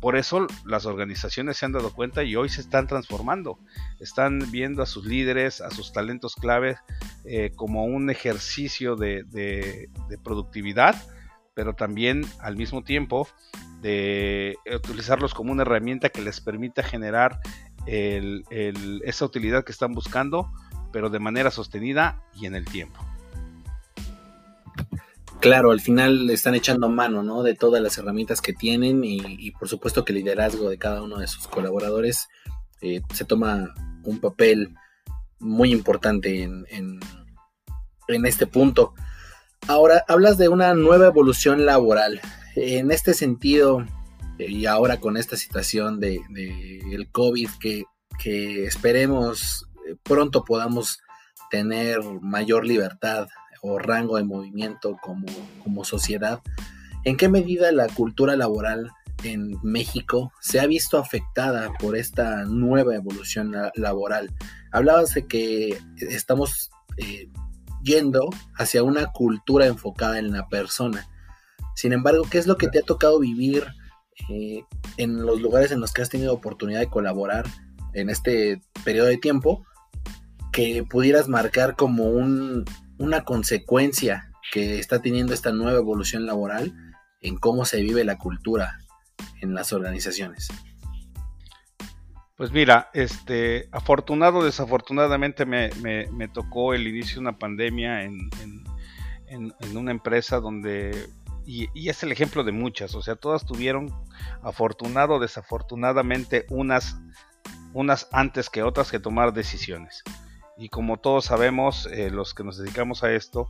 Por 0.00 0.16
eso 0.16 0.46
las 0.64 0.86
organizaciones 0.86 1.58
se 1.58 1.66
han 1.66 1.72
dado 1.72 1.92
cuenta 1.92 2.24
y 2.24 2.34
hoy 2.34 2.48
se 2.48 2.62
están 2.62 2.86
transformando. 2.86 3.58
Están 4.00 4.50
viendo 4.50 4.82
a 4.82 4.86
sus 4.86 5.04
líderes, 5.04 5.60
a 5.60 5.70
sus 5.70 5.92
talentos 5.92 6.36
claves 6.36 6.78
eh, 7.26 7.52
como 7.54 7.84
un 7.84 8.08
ejercicio 8.08 8.96
de, 8.96 9.90
productividad, 10.24 10.96
pero 11.54 11.74
también 11.74 12.24
al 12.40 12.56
mismo 12.56 12.82
tiempo 12.82 13.28
de 13.82 14.56
utilizarlos 14.74 15.34
como 15.34 15.52
una 15.52 15.62
herramienta 15.62 16.08
que 16.08 16.22
les 16.22 16.40
permita 16.40 16.82
generar 16.82 17.40
esa 17.86 19.24
utilidad 19.24 19.64
que 19.64 19.72
están 19.72 19.92
buscando, 19.92 20.50
pero 20.92 21.10
de 21.10 21.18
manera 21.18 21.50
sostenida 21.50 22.22
y 22.34 22.46
en 22.46 22.54
el 22.54 22.64
tiempo. 22.64 23.09
Claro, 25.40 25.70
al 25.70 25.80
final 25.80 26.28
están 26.28 26.54
echando 26.54 26.90
mano, 26.90 27.22
¿no? 27.22 27.42
De 27.42 27.54
todas 27.54 27.82
las 27.82 27.96
herramientas 27.96 28.42
que 28.42 28.52
tienen 28.52 29.02
y, 29.04 29.50
por 29.52 29.68
supuesto 29.68 30.04
que 30.04 30.12
el 30.12 30.18
liderazgo 30.18 30.68
de 30.68 30.76
cada 30.76 31.02
uno 31.02 31.18
de 31.18 31.28
sus 31.28 31.48
colaboradores 31.48 32.28
eh, 32.82 33.00
se 33.14 33.24
toma 33.24 33.74
un 34.04 34.20
papel 34.20 34.74
muy 35.38 35.72
importante 35.72 36.42
en, 36.42 36.66
en, 36.68 37.00
este 38.26 38.46
punto. 38.46 38.92
Ahora, 39.66 40.04
hablas 40.08 40.36
de 40.36 40.50
una 40.50 40.74
nueva 40.74 41.06
evolución 41.06 41.64
laboral. 41.64 42.20
En 42.54 42.90
este 42.90 43.14
sentido, 43.14 43.86
eh, 44.38 44.50
y 44.50 44.66
ahora 44.66 45.00
con 45.00 45.16
esta 45.16 45.38
situación 45.38 46.00
de, 46.00 46.20
el 46.92 47.10
COVID, 47.10 47.48
que, 47.58 47.84
que 48.22 48.66
esperemos 48.66 49.66
eh, 49.88 49.96
pronto 50.02 50.44
podamos 50.44 51.00
tener 51.50 52.00
mayor 52.20 52.66
libertad 52.66 53.28
o 53.62 53.78
rango 53.78 54.16
de 54.16 54.24
movimiento 54.24 54.96
como, 55.02 55.26
como 55.62 55.84
sociedad, 55.84 56.40
¿en 57.04 57.16
qué 57.16 57.28
medida 57.28 57.72
la 57.72 57.88
cultura 57.88 58.36
laboral 58.36 58.90
en 59.22 59.58
México 59.62 60.32
se 60.40 60.60
ha 60.60 60.66
visto 60.66 60.98
afectada 60.98 61.72
por 61.78 61.96
esta 61.96 62.44
nueva 62.44 62.94
evolución 62.94 63.54
laboral? 63.74 64.32
Hablabas 64.72 65.14
de 65.14 65.26
que 65.26 65.78
estamos 65.98 66.70
eh, 66.96 67.28
yendo 67.82 68.30
hacia 68.56 68.82
una 68.82 69.06
cultura 69.06 69.66
enfocada 69.66 70.18
en 70.18 70.32
la 70.32 70.48
persona. 70.48 71.08
Sin 71.74 71.92
embargo, 71.92 72.24
¿qué 72.30 72.38
es 72.38 72.46
lo 72.46 72.56
que 72.56 72.68
te 72.68 72.80
ha 72.80 72.82
tocado 72.82 73.18
vivir 73.20 73.66
eh, 74.28 74.64
en 74.96 75.24
los 75.24 75.40
lugares 75.40 75.70
en 75.70 75.80
los 75.80 75.92
que 75.92 76.02
has 76.02 76.10
tenido 76.10 76.34
oportunidad 76.34 76.80
de 76.80 76.88
colaborar 76.88 77.46
en 77.94 78.10
este 78.10 78.60
periodo 78.84 79.08
de 79.08 79.16
tiempo 79.16 79.64
que 80.52 80.84
pudieras 80.88 81.28
marcar 81.28 81.76
como 81.76 82.04
un, 82.04 82.64
una 83.00 83.24
consecuencia 83.24 84.30
que 84.52 84.78
está 84.78 85.00
teniendo 85.00 85.32
esta 85.32 85.52
nueva 85.52 85.78
evolución 85.78 86.26
laboral 86.26 86.74
en 87.22 87.38
cómo 87.38 87.64
se 87.64 87.80
vive 87.80 88.04
la 88.04 88.18
cultura 88.18 88.78
en 89.40 89.54
las 89.54 89.72
organizaciones? 89.72 90.48
Pues 92.36 92.52
mira, 92.52 92.90
este, 92.92 93.68
afortunado, 93.72 94.44
desafortunadamente 94.44 95.46
me, 95.46 95.70
me, 95.80 96.28
tocó 96.28 96.74
el 96.74 96.86
inicio 96.86 97.14
de 97.14 97.20
una 97.20 97.38
pandemia 97.38 98.02
en, 98.04 98.18
en, 99.28 99.54
en, 99.60 99.76
una 99.76 99.90
empresa 99.90 100.38
donde, 100.40 101.08
y, 101.46 101.68
y, 101.74 101.88
es 101.88 102.02
el 102.02 102.12
ejemplo 102.12 102.44
de 102.44 102.52
muchas, 102.52 102.94
o 102.94 103.02
sea, 103.02 103.16
todas 103.16 103.46
tuvieron, 103.46 103.90
afortunado, 104.42 105.18
desafortunadamente, 105.18 106.46
unas, 106.50 106.98
unas 107.72 108.08
antes 108.12 108.50
que 108.50 108.62
otras 108.62 108.90
que 108.90 109.00
tomar 109.00 109.32
decisiones. 109.32 110.02
Y 110.60 110.68
como 110.68 110.98
todos 110.98 111.24
sabemos, 111.24 111.86
eh, 111.86 112.10
los 112.10 112.34
que 112.34 112.44
nos 112.44 112.58
dedicamos 112.58 113.02
a 113.02 113.12
esto, 113.12 113.48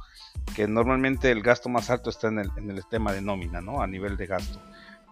que 0.55 0.67
normalmente 0.67 1.31
el 1.31 1.43
gasto 1.43 1.69
más 1.69 1.91
alto 1.91 2.09
está 2.09 2.29
en 2.29 2.39
el, 2.39 2.87
tema 2.89 3.13
de 3.13 3.21
nómina, 3.21 3.61
¿no? 3.61 3.83
A 3.83 3.87
nivel 3.87 4.17
de 4.17 4.27
gasto 4.27 4.63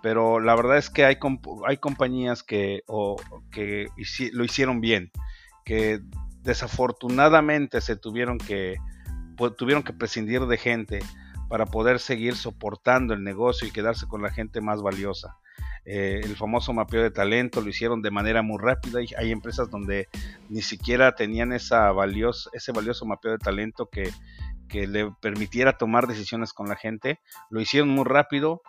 pero 0.02 0.40
la 0.40 0.54
verdad 0.54 0.78
es 0.78 0.90
que 0.90 1.04
hay, 1.04 1.18
hay 1.66 1.76
compañías 1.78 2.42
que, 2.42 2.82
que 3.50 3.88
lo 4.32 4.44
hicieron 4.44 4.80
bien, 4.80 5.10
que 5.64 6.00
desafortunadamente 6.42 7.80
se 7.80 7.96
tuvieron 7.96 8.38
que, 8.38 8.76
tuvieron 9.56 9.82
que 9.82 9.92
prescindir 9.92 10.46
de 10.46 10.56
gente 10.56 11.00
para 11.48 11.66
poder 11.66 11.98
seguir 11.98 12.36
soportando 12.36 13.14
el 13.14 13.24
negocio 13.24 13.66
y 13.66 13.72
quedarse 13.72 14.06
con 14.06 14.22
la 14.22 14.30
gente 14.30 14.60
más 14.60 14.82
valiosa. 14.82 15.36
Eh, 15.90 16.20
el 16.22 16.36
famoso 16.36 16.74
mapeo 16.74 17.02
de 17.02 17.10
talento 17.10 17.62
lo 17.62 17.70
hicieron 17.70 18.02
de 18.02 18.10
manera 18.10 18.42
muy 18.42 18.58
rápida 18.60 19.00
y 19.00 19.08
hay 19.16 19.32
empresas 19.32 19.70
donde 19.70 20.06
ni 20.50 20.60
siquiera 20.60 21.14
tenían 21.14 21.54
esa 21.54 21.92
ese 22.52 22.72
valioso 22.72 23.06
mapeo 23.06 23.32
de 23.32 23.38
talento 23.38 23.88
que, 23.90 24.10
que 24.68 24.86
le 24.86 25.10
permitiera 25.22 25.78
tomar 25.78 26.06
decisiones 26.06 26.52
con 26.52 26.68
la 26.68 26.76
gente. 26.76 27.20
Lo 27.48 27.62
hicieron 27.62 27.88
muy 27.88 28.04
rápido, 28.04 28.60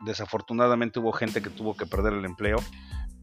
Desafortunadamente 0.00 1.00
hubo 1.00 1.12
gente 1.12 1.42
que 1.42 1.50
tuvo 1.50 1.76
que 1.76 1.84
perder 1.84 2.12
el 2.12 2.24
empleo, 2.24 2.58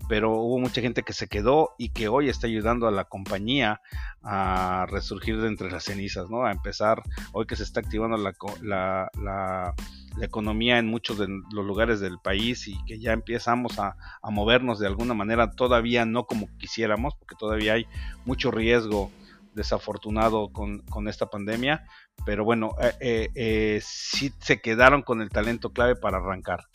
pero 0.07 0.31
hubo 0.33 0.59
mucha 0.59 0.81
gente 0.81 1.03
que 1.03 1.13
se 1.13 1.27
quedó 1.27 1.71
y 1.77 1.89
que 1.89 2.07
hoy 2.07 2.29
está 2.29 2.47
ayudando 2.47 2.87
a 2.87 2.91
la 2.91 3.05
compañía 3.05 3.81
a 4.23 4.85
resurgir 4.89 5.39
de 5.39 5.47
entre 5.47 5.71
las 5.71 5.85
cenizas, 5.85 6.29
¿no? 6.29 6.45
A 6.45 6.51
empezar, 6.51 7.01
hoy 7.31 7.45
que 7.45 7.55
se 7.55 7.63
está 7.63 7.79
activando 7.79 8.17
la, 8.17 8.33
la, 8.61 9.09
la, 9.21 9.75
economía 10.21 10.79
en 10.79 10.87
muchos 10.87 11.17
de 11.17 11.27
los 11.27 11.65
lugares 11.65 11.99
del 11.99 12.19
país 12.19 12.67
y 12.67 12.77
que 12.85 12.99
ya 12.99 13.11
empezamos 13.11 13.79
a, 13.79 13.97
a, 14.21 14.31
movernos 14.31 14.79
de 14.79 14.87
alguna 14.87 15.13
manera, 15.13 15.51
todavía 15.51 16.05
no 16.05 16.25
como 16.25 16.47
quisiéramos, 16.57 17.15
porque 17.15 17.35
todavía 17.37 17.73
hay 17.73 17.85
mucho 18.25 18.49
riesgo 18.49 19.11
desafortunado 19.55 20.49
con, 20.51 20.79
con 20.79 21.07
esta 21.07 21.27
pandemia, 21.27 21.85
pero 22.25 22.43
bueno, 22.43 22.75
eh, 22.81 22.93
eh, 22.99 23.29
eh, 23.35 23.79
sí 23.83 24.31
se 24.39 24.61
quedaron 24.61 25.01
con 25.01 25.21
el 25.21 25.29
talento 25.29 25.71
clave 25.71 25.95
para 25.95 26.17
arrancar. 26.17 26.65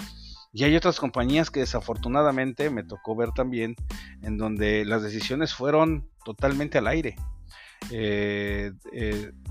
Y 0.52 0.64
hay 0.64 0.75
otras 0.75 0.99
compañías 0.99 1.50
que 1.50 1.61
desafortunadamente 1.61 2.71
me 2.71 2.83
tocó 2.83 3.14
ver 3.14 3.30
también, 3.30 3.76
en 4.23 4.37
donde 4.37 4.85
las 4.85 5.02
decisiones 5.02 5.54
fueron 5.54 6.09
totalmente 6.25 6.78
al 6.78 6.88
aire. 6.88 7.16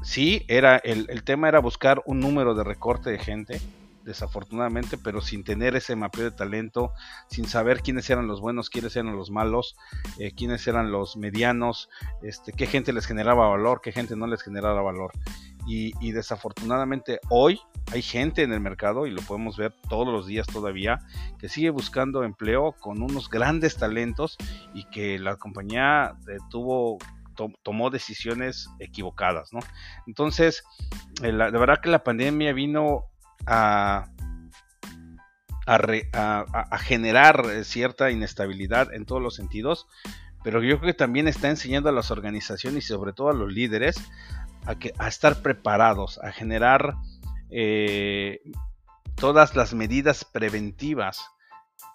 sí, 0.04 0.46
era 0.48 0.78
el, 0.78 1.08
el, 1.10 1.24
tema 1.24 1.48
era 1.48 1.60
buscar 1.60 2.02
un 2.06 2.20
número 2.20 2.54
de 2.54 2.64
recorte 2.64 3.10
de 3.10 3.20
gente, 3.20 3.62
desafortunadamente, 4.10 4.98
pero 4.98 5.22
sin 5.22 5.44
tener 5.44 5.76
ese 5.76 5.96
mapeo 5.96 6.26
de 6.26 6.32
talento, 6.32 6.94
sin 7.28 7.46
saber 7.46 7.82
quiénes 7.82 8.10
eran 8.10 8.26
los 8.28 8.42
buenos, 8.42 8.72
quiénes 8.72 8.96
eran 8.96 9.16
los 9.16 9.30
malos, 9.30 9.76
eh, 10.18 10.32
quiénes 10.36 10.68
eran 10.68 10.92
los 10.92 11.16
medianos, 11.16 11.90
este, 12.24 12.52
qué 12.52 12.66
gente 12.66 12.92
les 12.92 13.06
generaba 13.06 13.48
valor, 13.48 13.82
qué 13.82 13.92
gente 13.92 14.16
no 14.16 14.26
les 14.26 14.42
generaba 14.42 14.82
valor. 14.82 15.12
Y, 15.68 16.12
desafortunadamente 16.12 17.20
hoy 17.30 17.60
hay 17.92 18.02
gente 18.02 18.42
en 18.42 18.52
el 18.52 18.60
mercado, 18.60 19.06
y 19.06 19.12
lo 19.12 19.22
podemos 19.22 19.56
ver 19.56 19.72
todos 19.88 20.08
los 20.08 20.26
días 20.26 20.48
todavía, 20.48 20.98
que 21.38 21.48
sigue 21.48 21.70
buscando 21.70 22.24
empleo 22.24 22.72
con 22.80 23.04
unos 23.04 23.30
grandes 23.30 23.78
talentos 23.78 24.36
y 24.74 24.86
que 24.86 25.20
la 25.20 25.36
compañía 25.36 26.16
eh, 26.28 26.38
tuvo 26.50 26.98
tomó 27.64 27.90
decisiones 27.90 28.70
equivocadas, 28.80 29.54
¿no? 29.54 29.60
Entonces, 30.08 30.64
eh, 31.24 31.32
la, 31.32 31.50
verdad 31.52 31.80
que 31.82 31.90
la 31.90 32.04
pandemia 32.04 32.52
vino 32.52 33.06
a, 33.46 34.10
a, 35.66 36.78
generar 36.80 37.64
cierta 37.64 38.10
inestabilidad 38.10 38.94
en 38.94 39.06
todos 39.06 39.22
los 39.22 39.36
sentidos, 39.36 39.88
pero 40.44 40.64
yo 40.64 40.80
creo 40.80 40.94
que 40.94 40.98
también 40.98 41.28
está 41.28 41.50
enseñando 41.50 41.90
a 41.90 41.94
las 41.94 42.12
organizaciones 42.12 42.86
y 42.86 42.88
sobre 42.88 43.14
todo 43.14 43.30
a 43.30 43.34
los 43.34 43.52
líderes 43.52 43.98
a, 44.66 44.76
que, 44.76 44.94
a 44.98 45.08
estar 45.08 45.42
preparados, 45.42 46.20
a 46.24 46.32
generar 46.32 46.96
eh, 47.52 48.40
todas 49.16 49.56
las 49.56 49.74
medidas 49.74 50.26
preventivas 50.26 51.24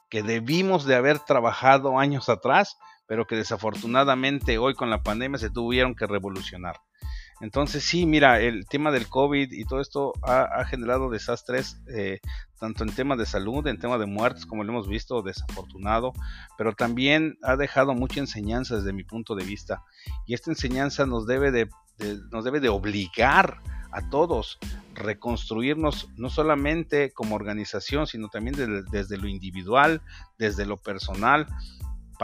que 0.09 0.23
debimos 0.23 0.85
de 0.85 0.95
haber 0.95 1.19
trabajado 1.19 1.99
años 1.99 2.29
atrás, 2.29 2.79
pero 3.07 3.27
que 3.27 3.35
desafortunadamente 3.35 4.59
hoy 4.59 4.75
con 4.75 4.91
la 4.91 5.03
pandemia 5.03 5.39
se 5.39 5.51
tuvieron 5.51 5.97
que 5.97 6.07
revolucionar. 6.07 6.77
Entonces 7.45 7.85
sí, 7.85 8.07
mira, 8.07 8.41
el 8.41 8.65
tema 8.65 8.91
del 8.91 9.07
COVID 9.07 9.53
y 9.53 9.67
todo 9.67 9.83
esto 9.83 10.15
ha, 10.23 10.65
generado 10.65 11.11
desastres, 11.11 11.79
eh, 11.89 12.21
tanto 12.59 12.85
en 12.85 12.95
temas 12.95 13.19
de 13.19 13.27
salud, 13.27 13.67
en 13.67 13.79
temas 13.79 14.01
de 14.01 14.07
muertes, 14.07 14.47
como 14.47 14.65
lo 14.65 14.73
hemos 14.73 14.89
visto, 14.89 15.21
desafortunado, 15.21 16.15
pero 16.57 16.73
también 16.73 17.37
ha 17.43 17.57
dejado 17.57 17.93
mucha 17.93 18.21
enseñanza 18.21 18.77
desde 18.77 18.95
mi 18.95 19.05
punto 19.05 19.35
de 19.35 19.45
vista. 19.45 19.83
Y 20.27 20.33
esta 20.33 20.53
enseñanza 20.53 21.05
nos 21.05 21.27
debe 21.27 21.51
de, 21.51 21.69
nos 22.31 22.45
debe 22.45 22.61
de 22.61 22.71
obligar 22.71 23.61
a 23.93 24.09
todos 24.09 24.59
reconstruirnos 24.95 26.09
no 26.17 26.31
solamente 26.31 27.13
como 27.13 27.35
organización, 27.35 28.07
sino 28.07 28.31
también 28.31 28.85
desde 28.91 29.19
lo 29.19 29.29
individual, 29.29 30.01
desde 30.39 30.65
lo 30.65 30.79
personal, 30.79 31.47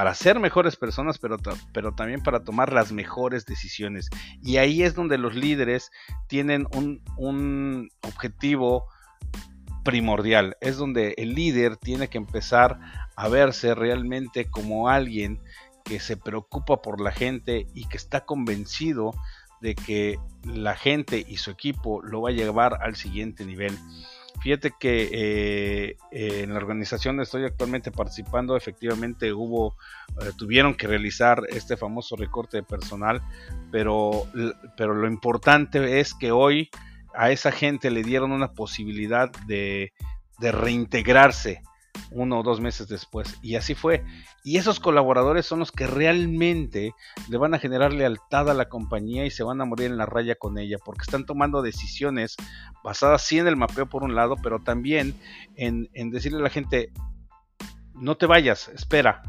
para 0.00 0.14
ser 0.14 0.40
mejores 0.40 0.76
personas, 0.76 1.18
pero, 1.18 1.36
pero 1.74 1.92
también 1.92 2.22
para 2.22 2.42
tomar 2.42 2.72
las 2.72 2.90
mejores 2.90 3.44
decisiones. 3.44 4.08
Y 4.42 4.56
ahí 4.56 4.82
es 4.82 4.94
donde 4.94 5.18
los 5.18 5.34
líderes 5.34 5.90
tienen 6.26 6.66
un, 6.74 7.02
un 7.18 7.90
objetivo 8.00 8.86
primordial. 9.84 10.56
Es 10.62 10.78
donde 10.78 11.12
el 11.18 11.34
líder 11.34 11.76
tiene 11.76 12.08
que 12.08 12.16
empezar 12.16 12.80
a 13.14 13.28
verse 13.28 13.74
realmente 13.74 14.46
como 14.46 14.88
alguien 14.88 15.38
que 15.84 16.00
se 16.00 16.16
preocupa 16.16 16.80
por 16.80 16.98
la 16.98 17.12
gente 17.12 17.66
y 17.74 17.86
que 17.86 17.98
está 17.98 18.24
convencido 18.24 19.12
de 19.60 19.74
que 19.74 20.18
la 20.44 20.76
gente 20.76 21.26
y 21.28 21.36
su 21.36 21.50
equipo 21.50 22.00
lo 22.00 22.22
va 22.22 22.30
a 22.30 22.32
llevar 22.32 22.78
al 22.80 22.96
siguiente 22.96 23.44
nivel. 23.44 23.76
Fíjate 24.40 24.72
que 24.78 25.08
eh, 25.12 25.96
eh, 26.10 26.40
en 26.42 26.50
la 26.50 26.56
organización 26.56 27.16
donde 27.16 27.24
estoy 27.24 27.44
actualmente 27.44 27.90
participando, 27.90 28.56
efectivamente 28.56 29.34
hubo, 29.34 29.76
eh, 30.22 30.30
tuvieron 30.36 30.74
que 30.74 30.86
realizar 30.86 31.42
este 31.50 31.76
famoso 31.76 32.16
recorte 32.16 32.56
de 32.56 32.62
personal, 32.62 33.20
pero, 33.70 34.26
pero 34.78 34.94
lo 34.94 35.06
importante 35.06 36.00
es 36.00 36.14
que 36.14 36.32
hoy 36.32 36.70
a 37.14 37.30
esa 37.30 37.52
gente 37.52 37.90
le 37.90 38.02
dieron 38.02 38.32
una 38.32 38.52
posibilidad 38.52 39.30
de, 39.46 39.92
de 40.38 40.52
reintegrarse 40.52 41.60
uno 42.10 42.40
o 42.40 42.42
dos 42.42 42.60
meses 42.60 42.88
después. 42.88 43.38
Y 43.42 43.56
así 43.56 43.74
fue. 43.74 44.04
Y 44.44 44.56
esos 44.58 44.80
colaboradores 44.80 45.46
son 45.46 45.60
los 45.60 45.72
que 45.72 45.86
realmente 45.86 46.92
le 47.28 47.36
van 47.36 47.54
a 47.54 47.58
generar 47.58 47.92
lealtad 47.92 48.50
a 48.50 48.54
la 48.54 48.68
compañía 48.68 49.26
y 49.26 49.30
se 49.30 49.44
van 49.44 49.60
a 49.60 49.64
morir 49.64 49.86
en 49.86 49.98
la 49.98 50.06
raya 50.06 50.34
con 50.34 50.58
ella, 50.58 50.78
porque 50.84 51.02
están 51.02 51.26
tomando 51.26 51.62
decisiones 51.62 52.36
basadas 52.82 53.22
sí 53.22 53.38
en 53.38 53.46
el 53.46 53.56
mapeo 53.56 53.86
por 53.86 54.02
un 54.02 54.14
lado, 54.14 54.36
pero 54.42 54.60
también 54.60 55.14
en, 55.56 55.88
en 55.94 56.10
decirle 56.10 56.38
a 56.38 56.42
la 56.42 56.50
gente, 56.50 56.92
no 57.94 58.16
te 58.16 58.26
vayas, 58.26 58.68
espera 58.68 59.22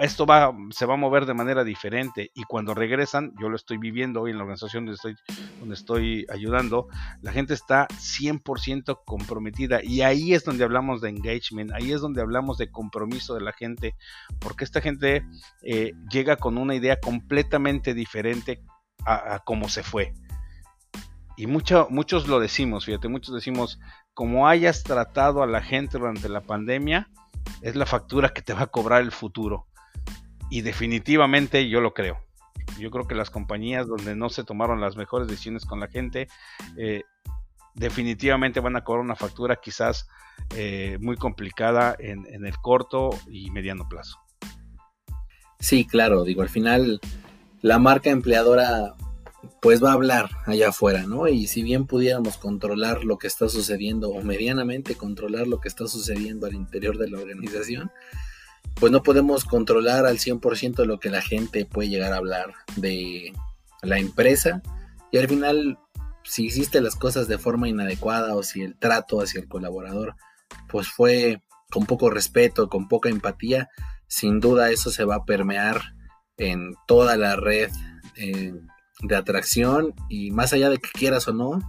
esto 0.00 0.26
va, 0.26 0.52
se 0.70 0.86
va 0.86 0.94
a 0.94 0.98
mover 0.98 1.26
de 1.26 1.34
manera 1.34 1.64
diferente 1.64 2.30
y 2.34 2.44
cuando 2.44 2.74
regresan, 2.74 3.32
yo 3.40 3.48
lo 3.48 3.56
estoy 3.56 3.78
viviendo 3.78 4.22
hoy 4.22 4.30
en 4.30 4.38
la 4.38 4.44
organización 4.44 4.86
donde 4.86 4.96
estoy, 4.96 5.16
donde 5.60 5.74
estoy 5.74 6.26
ayudando, 6.32 6.88
la 7.22 7.32
gente 7.32 7.54
está 7.54 7.86
100% 7.88 9.00
comprometida 9.04 9.82
y 9.82 10.02
ahí 10.02 10.34
es 10.34 10.44
donde 10.44 10.64
hablamos 10.64 11.00
de 11.00 11.10
engagement, 11.10 11.72
ahí 11.72 11.92
es 11.92 12.00
donde 12.00 12.20
hablamos 12.20 12.58
de 12.58 12.70
compromiso 12.70 13.34
de 13.34 13.40
la 13.40 13.52
gente, 13.52 13.94
porque 14.38 14.64
esta 14.64 14.80
gente 14.80 15.26
eh, 15.62 15.92
llega 16.10 16.36
con 16.36 16.58
una 16.58 16.74
idea 16.74 16.98
completamente 17.00 17.94
diferente 17.94 18.62
a, 19.04 19.40
cómo 19.44 19.68
se 19.68 19.82
fue. 19.82 20.14
Y 21.36 21.46
mucho, 21.46 21.86
muchos 21.90 22.28
lo 22.28 22.40
decimos, 22.40 22.86
fíjate, 22.86 23.08
muchos 23.08 23.34
decimos, 23.34 23.78
como 24.14 24.48
hayas 24.48 24.82
tratado 24.82 25.42
a 25.42 25.46
la 25.46 25.62
gente 25.62 25.98
durante 25.98 26.28
la 26.28 26.40
pandemia, 26.40 27.08
es 27.62 27.76
la 27.76 27.86
factura 27.86 28.30
que 28.30 28.42
te 28.42 28.54
va 28.54 28.62
a 28.62 28.66
cobrar 28.66 29.02
el 29.02 29.12
futuro. 29.12 29.66
Y 30.50 30.60
definitivamente 30.60 31.68
yo 31.68 31.80
lo 31.80 31.94
creo. 31.94 32.18
Yo 32.78 32.90
creo 32.90 33.06
que 33.06 33.14
las 33.14 33.30
compañías 33.30 33.86
donde 33.86 34.16
no 34.16 34.28
se 34.28 34.44
tomaron 34.44 34.80
las 34.80 34.96
mejores 34.96 35.28
decisiones 35.28 35.64
con 35.64 35.80
la 35.80 35.88
gente, 35.88 36.28
eh, 36.76 37.02
definitivamente 37.74 38.60
van 38.60 38.76
a 38.76 38.84
cobrar 38.84 39.04
una 39.04 39.16
factura 39.16 39.56
quizás 39.56 40.08
eh, 40.54 40.98
muy 41.00 41.16
complicada 41.16 41.96
en, 41.98 42.26
en 42.26 42.44
el 42.46 42.56
corto 42.58 43.10
y 43.28 43.50
mediano 43.50 43.88
plazo. 43.88 44.18
Sí, 45.58 45.86
claro, 45.86 46.24
digo, 46.24 46.42
al 46.42 46.48
final 46.48 47.00
la 47.62 47.78
marca 47.78 48.10
empleadora 48.10 48.94
pues 49.60 49.82
va 49.82 49.90
a 49.90 49.94
hablar 49.94 50.30
allá 50.46 50.68
afuera, 50.68 51.04
¿no? 51.04 51.28
Y 51.28 51.46
si 51.46 51.62
bien 51.62 51.86
pudiéramos 51.86 52.36
controlar 52.36 53.04
lo 53.04 53.18
que 53.18 53.26
está 53.26 53.48
sucediendo 53.48 54.10
o 54.10 54.22
medianamente 54.22 54.94
controlar 54.94 55.46
lo 55.46 55.60
que 55.60 55.68
está 55.68 55.86
sucediendo 55.86 56.46
al 56.46 56.54
interior 56.54 56.98
de 56.98 57.08
la 57.08 57.18
organización, 57.18 57.90
pues 58.74 58.92
no 58.92 59.02
podemos 59.02 59.44
controlar 59.44 60.06
al 60.06 60.18
100% 60.18 60.84
lo 60.84 60.98
que 60.98 61.10
la 61.10 61.22
gente 61.22 61.64
puede 61.64 61.88
llegar 61.88 62.12
a 62.12 62.16
hablar 62.16 62.54
de 62.76 63.32
la 63.82 63.98
empresa 63.98 64.62
y 65.10 65.18
al 65.18 65.28
final 65.28 65.78
si 66.24 66.46
hiciste 66.46 66.80
las 66.80 66.96
cosas 66.96 67.28
de 67.28 67.38
forma 67.38 67.68
inadecuada 67.68 68.34
o 68.34 68.42
si 68.42 68.62
el 68.62 68.76
trato 68.76 69.20
hacia 69.20 69.40
el 69.40 69.48
colaborador 69.48 70.16
pues 70.68 70.88
fue 70.88 71.42
con 71.70 71.86
poco 71.86 72.10
respeto, 72.10 72.68
con 72.68 72.88
poca 72.88 73.08
empatía, 73.08 73.68
sin 74.06 74.40
duda 74.40 74.70
eso 74.70 74.90
se 74.90 75.04
va 75.04 75.16
a 75.16 75.24
permear 75.24 75.94
en 76.36 76.74
toda 76.86 77.16
la 77.16 77.36
red 77.36 77.70
de 79.02 79.16
atracción 79.16 79.94
y 80.08 80.30
más 80.30 80.52
allá 80.52 80.70
de 80.70 80.78
que 80.78 80.88
quieras 80.90 81.28
o 81.28 81.32
no, 81.32 81.60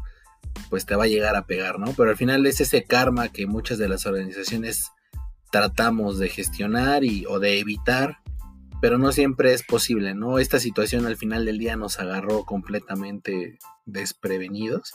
pues 0.69 0.85
te 0.85 0.95
va 0.95 1.05
a 1.05 1.07
llegar 1.07 1.35
a 1.35 1.45
pegar, 1.45 1.79
¿no? 1.79 1.93
Pero 1.93 2.09
al 2.09 2.17
final 2.17 2.45
es 2.45 2.61
ese 2.61 2.83
karma 2.83 3.29
que 3.29 3.47
muchas 3.47 3.77
de 3.77 3.89
las 3.89 4.05
organizaciones 4.05 4.91
tratamos 5.51 6.19
de 6.19 6.29
gestionar 6.29 7.03
y, 7.03 7.25
o 7.25 7.39
de 7.39 7.59
evitar, 7.59 8.17
pero 8.81 8.97
no 8.97 9.11
siempre 9.11 9.53
es 9.53 9.63
posible, 9.63 10.13
¿no? 10.13 10.39
Esta 10.39 10.59
situación 10.59 11.05
al 11.05 11.17
final 11.17 11.45
del 11.45 11.57
día 11.57 11.75
nos 11.75 11.99
agarró 11.99 12.43
completamente 12.45 13.57
desprevenidos 13.85 14.93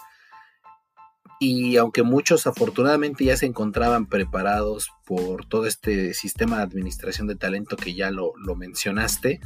y 1.42 1.76
aunque 1.76 2.04
muchos 2.04 2.46
afortunadamente 2.46 3.24
ya 3.24 3.36
se 3.36 3.46
encontraban 3.46 4.06
preparados 4.06 4.92
por 5.04 5.44
todo 5.44 5.66
este 5.66 6.14
sistema 6.14 6.58
de 6.58 6.62
administración 6.62 7.26
de 7.26 7.34
talento 7.34 7.76
que 7.76 7.94
ya 7.94 8.12
lo, 8.12 8.34
mencionaste, 8.56 9.40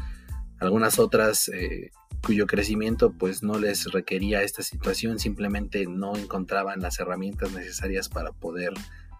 algunas 0.60 0.98
otras 0.98 1.48
eh, 1.48 1.90
cuyo 2.24 2.46
crecimiento 2.46 3.12
pues 3.12 3.42
no 3.42 3.58
les 3.58 3.92
requería 3.92 4.42
esta 4.42 4.62
situación, 4.62 5.18
simplemente 5.18 5.86
no 5.86 6.16
encontraban 6.16 6.80
las 6.80 6.98
herramientas 6.98 7.52
necesarias 7.52 8.08
para 8.08 8.32
poder 8.32 8.72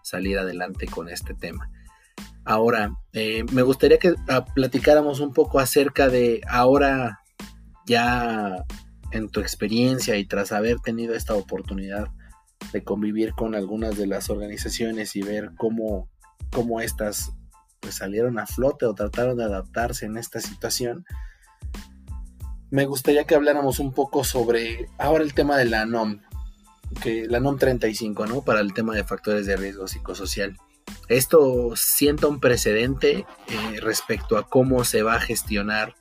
salir 0.03 0.39
adelante 0.39 0.87
con 0.87 1.09
este 1.09 1.33
tema. 1.33 1.69
Ahora, 2.43 2.97
eh, 3.13 3.43
me 3.51 3.61
gustaría 3.61 3.99
que 3.99 4.15
ah, 4.29 4.45
platicáramos 4.45 5.19
un 5.19 5.33
poco 5.33 5.59
acerca 5.59 6.07
de 6.07 6.41
ahora 6.47 7.19
ya 7.85 8.63
en 9.11 9.29
tu 9.29 9.39
experiencia 9.39 10.17
y 10.17 10.25
tras 10.25 10.51
haber 10.51 10.79
tenido 10.79 11.13
esta 11.13 11.35
oportunidad 11.35 12.07
de 12.71 12.83
convivir 12.83 13.33
con 13.33 13.55
algunas 13.55 13.97
de 13.97 14.07
las 14.07 14.29
organizaciones 14.29 15.15
y 15.15 15.21
ver 15.21 15.51
cómo, 15.57 16.09
cómo 16.51 16.81
estas 16.81 17.31
pues, 17.79 17.95
salieron 17.95 18.39
a 18.39 18.45
flote 18.45 18.85
o 18.85 18.93
trataron 18.93 19.37
de 19.37 19.45
adaptarse 19.45 20.05
en 20.05 20.17
esta 20.17 20.39
situación, 20.39 21.05
me 22.69 22.85
gustaría 22.85 23.23
que 23.23 23.35
habláramos 23.35 23.79
un 23.79 23.93
poco 23.93 24.23
sobre 24.23 24.89
ahora 24.97 25.23
el 25.23 25.33
tema 25.33 25.57
de 25.57 25.65
la 25.65 25.85
NOM, 25.85 26.19
que 27.01 27.25
la 27.27 27.39
NOM 27.39 27.57
35, 27.57 28.25
¿no? 28.25 28.41
Para 28.43 28.59
el 28.59 28.73
tema 28.73 28.93
de 28.93 29.03
factores 29.03 29.45
de 29.45 29.55
riesgo 29.55 29.87
psicosocial. 29.87 30.57
Esto 31.07 31.73
sienta 31.75 32.27
un 32.27 32.39
precedente 32.39 33.25
eh, 33.47 33.79
respecto 33.81 34.37
a 34.37 34.47
cómo 34.47 34.83
se 34.83 35.03
va 35.03 35.15
a 35.15 35.21
gestionar 35.21 35.95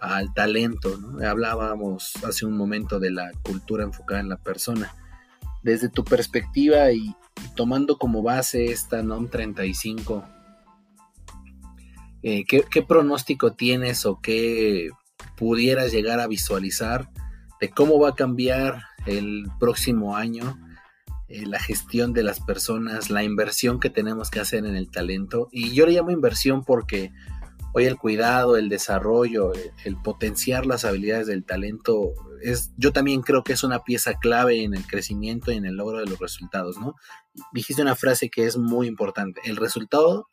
al 0.00 0.34
talento. 0.34 0.98
¿no? 0.98 1.26
Hablábamos 1.26 2.12
hace 2.26 2.44
un 2.44 2.56
momento 2.56 2.98
de 2.98 3.10
la 3.10 3.30
cultura 3.42 3.84
enfocada 3.84 4.20
en 4.20 4.28
la 4.28 4.36
persona. 4.36 4.94
Desde 5.62 5.88
tu 5.88 6.04
perspectiva 6.04 6.90
y, 6.92 7.14
tomando 7.56 7.96
como 7.96 8.22
base 8.22 8.66
esta 8.66 9.02
NOM 9.02 9.28
35, 9.28 10.24
eh, 12.22 12.44
¿qué, 12.46 12.64
¿qué, 12.70 12.82
pronóstico 12.82 13.54
tienes 13.54 14.06
o 14.06 14.20
qué 14.20 14.90
pudieras 15.36 15.92
llegar 15.92 16.20
a 16.20 16.26
visualizar 16.26 17.10
de 17.60 17.70
cómo 17.70 17.98
va 17.98 18.10
a 18.10 18.14
cambiar 18.14 18.82
el 19.06 19.46
próximo 19.58 20.16
año 20.16 20.58
eh, 21.32 21.46
la 21.46 21.58
gestión 21.58 22.12
de 22.12 22.22
las 22.22 22.40
personas, 22.40 23.08
la 23.08 23.24
inversión 23.24 23.80
que 23.80 23.88
tenemos 23.88 24.30
que 24.30 24.40
hacer 24.40 24.66
en 24.66 24.76
el 24.76 24.90
talento. 24.90 25.48
Y 25.50 25.72
yo 25.72 25.86
le 25.86 25.92
llamo 25.92 26.10
inversión 26.10 26.62
porque 26.62 27.10
hoy 27.72 27.86
el 27.86 27.96
cuidado, 27.96 28.58
el 28.58 28.68
desarrollo, 28.68 29.52
el, 29.84 29.96
potenciar 29.96 30.66
las 30.66 30.84
habilidades 30.84 31.26
del 31.26 31.44
talento, 31.44 32.12
es, 32.42 32.72
yo 32.76 32.92
también 32.92 33.22
creo 33.22 33.44
que 33.44 33.54
es 33.54 33.64
una 33.64 33.82
pieza 33.82 34.18
clave 34.18 34.62
en 34.62 34.74
el 34.74 34.86
crecimiento 34.86 35.50
y 35.50 35.56
en 35.56 35.64
el 35.64 35.76
logro 35.76 36.00
de 36.00 36.06
los 36.06 36.18
resultados, 36.18 36.78
¿no? 36.78 36.96
Dijiste 37.52 37.80
una 37.80 37.96
frase 37.96 38.28
que 38.28 38.44
es 38.44 38.58
muy 38.58 38.86
importante, 38.86 39.40
el 39.44 39.56
resultado 39.56 40.28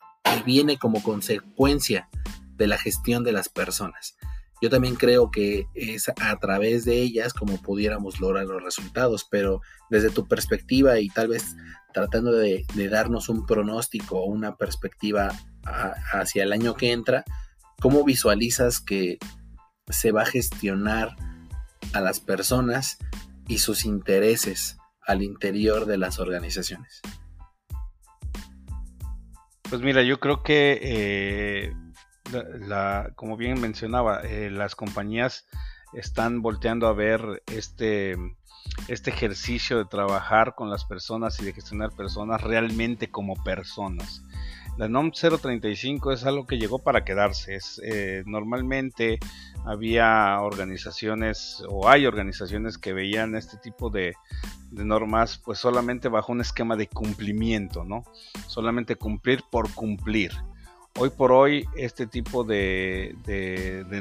viene 0.45 0.77
como 0.77 1.01
consecuencia 1.03 2.09
de 2.55 2.67
la 2.67 2.77
gestión 2.77 3.23
de 3.23 3.31
las 3.31 3.49
personas. 3.49 4.15
Yo 4.61 4.69
también 4.69 4.95
creo 4.95 5.31
que 5.31 5.67
es 5.73 6.09
a 6.09 6.37
través 6.37 6.83
de 6.83 7.01
ellas 7.01 7.33
como 7.33 7.61
pudiéramos 7.61 8.19
lograr 8.19 8.45
los 8.45 8.61
resultados, 8.61 9.25
pero 9.29 9.61
desde 9.89 10.09
tu 10.09 10.27
perspectiva 10.27 10.99
y 10.99 11.07
tal 11.09 11.29
vez 11.29 11.55
tratando 11.93 12.33
de, 12.33 12.65
darnos 12.89 13.29
un 13.29 13.45
pronóstico 13.45 14.19
o 14.19 14.25
una 14.25 14.57
perspectiva 14.57 15.33
hacia 15.63 16.43
el 16.43 16.51
año 16.51 16.75
que 16.75 16.91
entra, 16.91 17.23
¿cómo 17.79 18.03
visualizas 18.03 18.81
que 18.81 19.17
se 19.87 20.11
va 20.11 20.23
a 20.23 20.27
gestionar 20.27 21.15
a 21.93 22.01
las 22.01 22.19
personas 22.19 22.97
y 23.47 23.59
sus 23.59 23.85
intereses 23.85 24.77
al 25.01 25.21
interior 25.23 25.85
de 25.85 25.97
las 25.97 26.19
organizaciones? 26.19 27.01
Pues 29.69 29.81
mira, 29.83 30.01
yo 30.01 30.19
creo 30.19 30.41
que 30.41 30.79
eh, 30.81 31.73
la, 32.59 33.11
como 33.15 33.37
bien 33.37 33.61
mencionaba, 33.61 34.21
eh, 34.21 34.49
las 34.49 34.75
compañías 34.75 35.47
están 35.93 36.41
volteando 36.41 36.87
a 36.87 36.93
ver 36.93 37.43
este, 37.53 38.15
este 38.87 39.11
ejercicio 39.11 39.77
de 39.77 39.85
trabajar 39.85 40.55
con 40.55 40.71
las 40.71 40.85
personas 40.85 41.39
y 41.39 41.45
de 41.45 41.53
gestionar 41.53 41.91
personas 41.91 42.41
realmente 42.41 43.11
como 43.11 43.35
personas. 43.43 44.23
La 44.79 44.87
NOM 44.87 45.11
035 45.11 46.13
es 46.13 46.25
algo 46.25 46.47
que 46.47 46.57
llegó 46.57 46.79
para 46.79 47.03
quedarse. 47.03 47.59
Eh, 47.83 48.23
normalmente 48.25 49.19
había 49.65 50.39
organizaciones 50.41 51.61
o 51.67 51.89
hay 51.89 52.05
organizaciones 52.05 52.77
que 52.77 52.93
veían 52.93 53.35
este 53.35 53.57
tipo 53.57 53.89
de, 53.89 54.15
de, 54.71 54.85
normas 54.85 55.37
pues 55.37 55.59
solamente 55.59 56.07
bajo 56.07 56.31
un 56.31 56.39
esquema 56.39 56.77
de 56.77 56.87
cumplimiento, 56.87 57.83
¿no? 57.83 58.05
Solamente 58.47 58.95
cumplir 58.95 59.43
por 59.51 59.69
cumplir 59.73 60.31
hoy 60.97 61.09
por 61.09 61.31
hoy 61.31 61.65
este 61.75 62.07
tipo 62.07 62.43
de, 62.43 63.15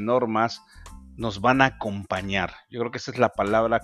normas 0.00 0.62
nos 1.16 1.40
van 1.40 1.60
a 1.60 1.66
acompañar. 1.66 2.52
Yo 2.70 2.80
creo 2.80 2.90
que 2.90 2.98
esa 2.98 3.10
es 3.10 3.18
la 3.18 3.30
palabra 3.30 3.80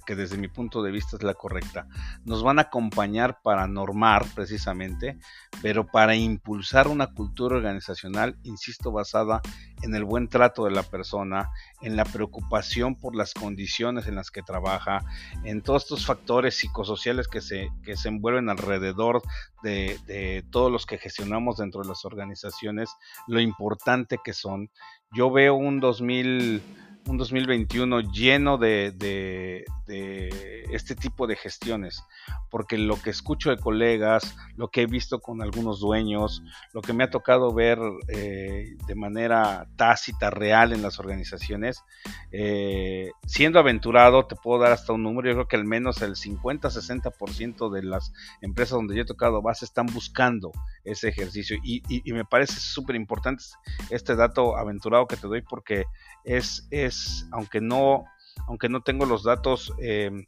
que 0.00 0.16
desde 0.16 0.38
mi 0.38 0.48
punto 0.48 0.82
de 0.82 0.90
vista 0.90 1.16
es 1.16 1.22
la 1.22 1.34
correcta. 1.34 1.86
Nos 2.24 2.42
van 2.42 2.58
a 2.58 2.62
acompañar 2.62 3.40
para 3.42 3.66
normar 3.66 4.26
precisamente, 4.34 5.18
pero 5.60 5.86
para 5.86 6.14
impulsar 6.14 6.88
una 6.88 7.08
cultura 7.08 7.56
organizacional, 7.56 8.36
insisto, 8.42 8.92
basada 8.92 9.40
en 9.82 9.94
el 9.94 10.04
buen 10.04 10.28
trato 10.28 10.64
de 10.64 10.70
la 10.70 10.82
persona, 10.82 11.50
en 11.80 11.96
la 11.96 12.04
preocupación 12.04 12.94
por 12.94 13.16
las 13.16 13.34
condiciones 13.34 14.06
en 14.06 14.14
las 14.14 14.30
que 14.30 14.42
trabaja, 14.42 15.00
en 15.44 15.62
todos 15.62 15.82
estos 15.82 16.06
factores 16.06 16.56
psicosociales 16.56 17.28
que 17.28 17.40
se, 17.40 17.68
que 17.82 17.96
se 17.96 18.08
envuelven 18.08 18.48
alrededor 18.48 19.22
de, 19.62 19.98
de 20.06 20.44
todos 20.50 20.70
los 20.70 20.86
que 20.86 20.98
gestionamos 20.98 21.56
dentro 21.56 21.82
de 21.82 21.88
las 21.88 22.04
organizaciones, 22.04 22.90
lo 23.26 23.40
importante 23.40 24.18
que 24.22 24.32
son. 24.32 24.70
Yo 25.12 25.30
veo 25.30 25.54
un 25.54 25.80
2000 25.80 26.62
un 27.06 27.18
2021 27.18 28.12
lleno 28.12 28.58
de, 28.58 28.92
de, 28.92 29.64
este 29.88 30.94
tipo 30.94 31.26
de 31.26 31.36
gestiones, 31.36 32.02
porque 32.50 32.78
lo 32.78 33.00
que 33.00 33.10
escucho 33.10 33.50
de 33.50 33.58
colegas, 33.58 34.36
lo 34.56 34.68
que 34.68 34.82
he 34.82 34.86
visto 34.86 35.20
con 35.20 35.42
algunos 35.42 35.80
dueños, 35.80 36.42
lo 36.72 36.82
que 36.82 36.92
me 36.92 37.04
ha 37.04 37.10
tocado 37.10 37.52
ver 37.52 37.78
eh, 38.08 38.76
de 38.86 38.94
manera 38.94 39.66
tácita, 39.76 40.30
real 40.30 40.72
en 40.72 40.82
las 40.82 40.98
organizaciones, 40.98 41.82
eh, 42.30 43.10
siendo 43.26 43.58
aventurado, 43.58 44.26
te 44.26 44.36
puedo 44.36 44.62
dar 44.62 44.72
hasta 44.72 44.92
un 44.92 45.02
número, 45.02 45.28
yo 45.28 45.34
creo 45.34 45.48
que 45.48 45.56
al 45.56 45.64
menos 45.64 46.02
el 46.02 46.14
50-60% 46.14 47.70
de 47.70 47.82
las 47.82 48.12
empresas 48.40 48.72
donde 48.72 48.94
yo 48.94 49.02
he 49.02 49.06
tocado 49.06 49.42
base 49.42 49.64
están 49.64 49.86
buscando 49.86 50.52
ese 50.84 51.08
ejercicio. 51.08 51.56
Y, 51.62 51.82
y 51.88 52.12
me 52.12 52.24
parece 52.24 52.60
súper 52.60 52.96
importante 52.96 53.44
este 53.90 54.16
dato 54.16 54.56
aventurado 54.56 55.06
que 55.06 55.16
te 55.16 55.26
doy 55.26 55.42
porque 55.42 55.84
es, 56.24 56.66
es 56.70 57.26
aunque 57.30 57.60
no, 57.60 58.04
aunque 58.46 58.68
no 58.68 58.82
tengo 58.82 59.06
los 59.06 59.24
datos 59.24 59.72
em, 59.78 60.26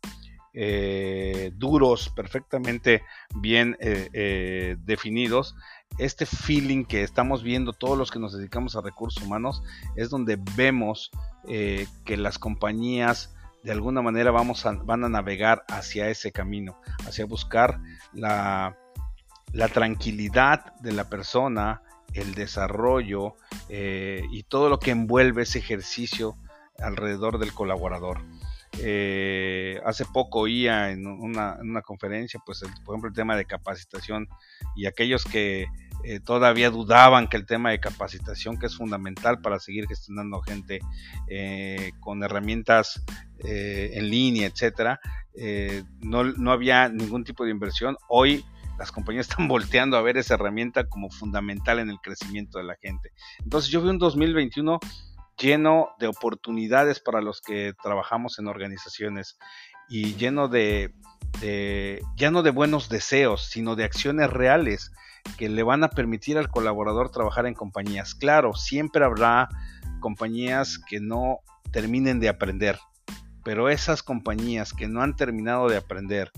eh, 0.53 1.51
duros, 1.57 2.11
perfectamente 2.11 3.03
bien 3.37 3.77
eh, 3.81 4.09
eh, 4.13 4.77
definidos, 4.81 5.57
este 5.99 6.27
feeling 6.27 6.85
que 6.85 7.03
estamos 7.03 7.43
viendo 7.43 7.73
todos 7.73 7.97
los 7.99 8.11
que 8.11 8.19
nos 8.19 8.37
dedicamos 8.37 8.77
a 8.77 8.81
recursos 8.81 9.23
humanos 9.23 9.63
es 9.97 10.11
donde 10.11 10.39
vemos 10.57 11.11
que 11.47 12.17
las 12.17 12.39
compañías 12.39 13.35
de 13.63 13.73
alguna 13.73 14.03
manera 14.03 14.31
vamos 14.31 14.67
a, 14.67 14.73
van 14.73 15.05
a 15.05 15.09
navegar 15.09 15.65
hacia 15.69 16.09
ese 16.09 16.33
camino, 16.33 16.79
hacia 17.07 17.27
buscar 17.27 17.81
la, 18.13 18.77
la 19.53 19.69
tranquilidad 19.69 20.75
de 20.81 20.93
la 20.93 21.09
persona, 21.09 21.83
el 22.13 22.35
desarrollo 22.35 23.35
eh, 23.69 24.23
y 24.31 24.43
todo 24.45 24.69
lo 24.69 24.79
que 24.79 24.91
envuelve 24.91 25.43
ese 25.43 25.61
ejercicio 25.61 26.37
alrededor 26.79 27.39
del 27.39 27.53
colaborador. 27.53 28.21
Eh, 28.81 29.81
hace 29.85 30.05
poco 30.05 30.41
oía 30.41 30.91
en 30.91 31.07
una, 31.07 31.83
conferencia, 31.83 32.41
pues 32.45 32.61
por 32.85 32.95
ejemplo 32.95 33.09
el 33.09 33.15
tema 33.15 33.37
de 33.37 33.45
capacitación 33.45 34.29
y 34.75 34.87
aquellos 34.87 35.25
que 35.25 35.67
eh, 36.03 36.21
todavía 36.21 36.71
dudaban 36.71 37.29
que 37.29 37.37
el 37.37 37.47
tema 37.47 37.71
de 37.71 37.79
capacitación, 37.79 38.59
que 38.59 38.67
es 38.67 38.77
fundamental 38.77 39.41
para 39.41 39.61
seguir 39.61 39.87
gestionando 39.87 40.41
gente 40.41 40.81
eh, 41.29 41.93
con 42.01 42.23
herramientas 42.23 43.03
en 43.39 44.09
línea, 44.09 44.47
etcétera, 44.47 45.01
no, 46.01 46.25
no 46.25 46.51
había 46.51 46.89
ningún 46.89 47.25
tipo 47.25 47.45
de 47.45 47.51
inversión. 47.51 47.97
Hoy 48.09 48.43
las 48.79 48.91
compañías 48.91 49.29
están 49.31 49.49
volteando 49.49 49.97
a 49.97 50.03
ver 50.03 50.17
esa 50.17 50.35
herramienta 50.35 50.85
como 50.89 51.11
fundamental 51.11 51.79
en 51.79 51.91
el 51.91 51.99
crecimiento 52.01 52.59
de 52.59 52.65
la 52.65 52.77
gente. 52.81 53.13
Entonces 53.41 53.71
yo 53.71 53.83
vi 53.83 53.91
un 53.91 53.99
2021 53.99 54.79
lleno 55.39 55.91
de 55.99 56.07
oportunidades 56.07 57.01
para 57.01 57.21
los 57.21 57.41
que 57.41 57.75
trabajamos 57.83 58.39
en 58.39 58.47
organizaciones 58.47 59.39
y 59.89 60.15
lleno 60.15 60.49
de, 60.49 60.95
ya 62.17 62.31
no 62.31 62.43
de 62.43 62.51
buenos 62.51 62.89
deseos, 62.89 63.47
sino 63.47 63.77
de 63.77 63.85
acciones 63.85 64.31
reales 64.31 64.93
que 65.37 65.49
le 65.49 65.63
van 65.63 65.85
a 65.85 65.91
permitir 65.91 66.39
al 66.39 66.49
colaborador 66.49 67.11
trabajar 67.11 67.47
en 67.47 67.55
compañías. 67.55 68.15
Claro, 68.15 68.55
siempre 68.55 69.05
habrá 69.05 69.49
compañías 70.01 70.79
que 70.79 71.01
no 71.01 71.39
terminen 71.73 72.21
de 72.21 72.29
aprender, 72.29 72.79
pero 73.43 73.69
esas 73.69 74.03
compañías 74.03 74.73
que 74.73 74.87
no 74.87 75.03
han 75.03 75.17
terminado 75.17 75.69
de 75.69 75.77
aprender 75.77 76.31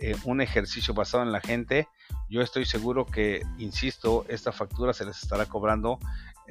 eh, 0.00 0.14
un 0.24 0.40
ejercicio 0.40 0.94
basado 0.94 1.24
en 1.24 1.32
la 1.32 1.40
gente, 1.40 1.88
yo 2.30 2.40
estoy 2.40 2.64
seguro 2.64 3.04
que, 3.04 3.42
insisto, 3.58 4.24
esta 4.28 4.52
factura 4.52 4.92
se 4.92 5.04
les 5.04 5.22
estará 5.22 5.46
cobrando 5.46 5.98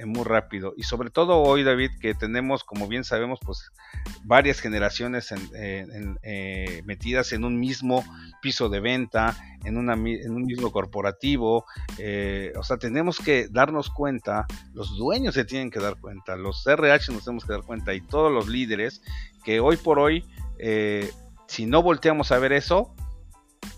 muy 0.05 0.23
rápido. 0.23 0.73
Y 0.77 0.83
sobre 0.83 1.09
todo 1.09 1.37
hoy, 1.37 1.63
David, 1.63 1.91
que 1.99 2.13
tenemos, 2.13 2.63
como 2.63 2.87
bien 2.87 3.03
sabemos, 3.03 3.39
pues 3.45 3.71
varias 4.23 4.59
generaciones 4.59 5.33
eh, 5.55 6.81
metidas 6.85 7.31
en 7.33 7.43
un 7.43 7.59
mismo 7.59 8.03
piso 8.41 8.69
de 8.69 8.79
venta, 8.79 9.35
en, 9.63 9.77
un 9.77 10.45
mismo 10.45 10.71
corporativo. 10.71 11.65
o 12.55 12.63
sea, 12.63 12.77
tenemos 12.77 13.19
que 13.19 13.47
darnos 13.49 13.89
cuenta, 13.89 14.45
los 14.73 14.97
dueños 14.97 15.33
se 15.35 15.45
tienen 15.45 15.71
que 15.71 15.79
dar 15.79 15.97
cuenta, 15.99 16.35
los 16.35 16.65
RH 16.65 17.13
nos 17.13 17.25
tenemos 17.25 17.45
que 17.45 17.53
dar 17.53 17.63
cuenta 17.63 17.93
y 17.93 18.01
todos 18.01 18.31
los 18.31 18.47
líderes 18.47 19.01
que 19.43 19.59
hoy 19.59 19.77
por 19.77 19.99
hoy, 19.99 20.25
si 21.47 21.65
no 21.65 21.81
volteamos 21.81 22.31
a 22.31 22.39
ver 22.39 22.53
eso, 22.53 22.93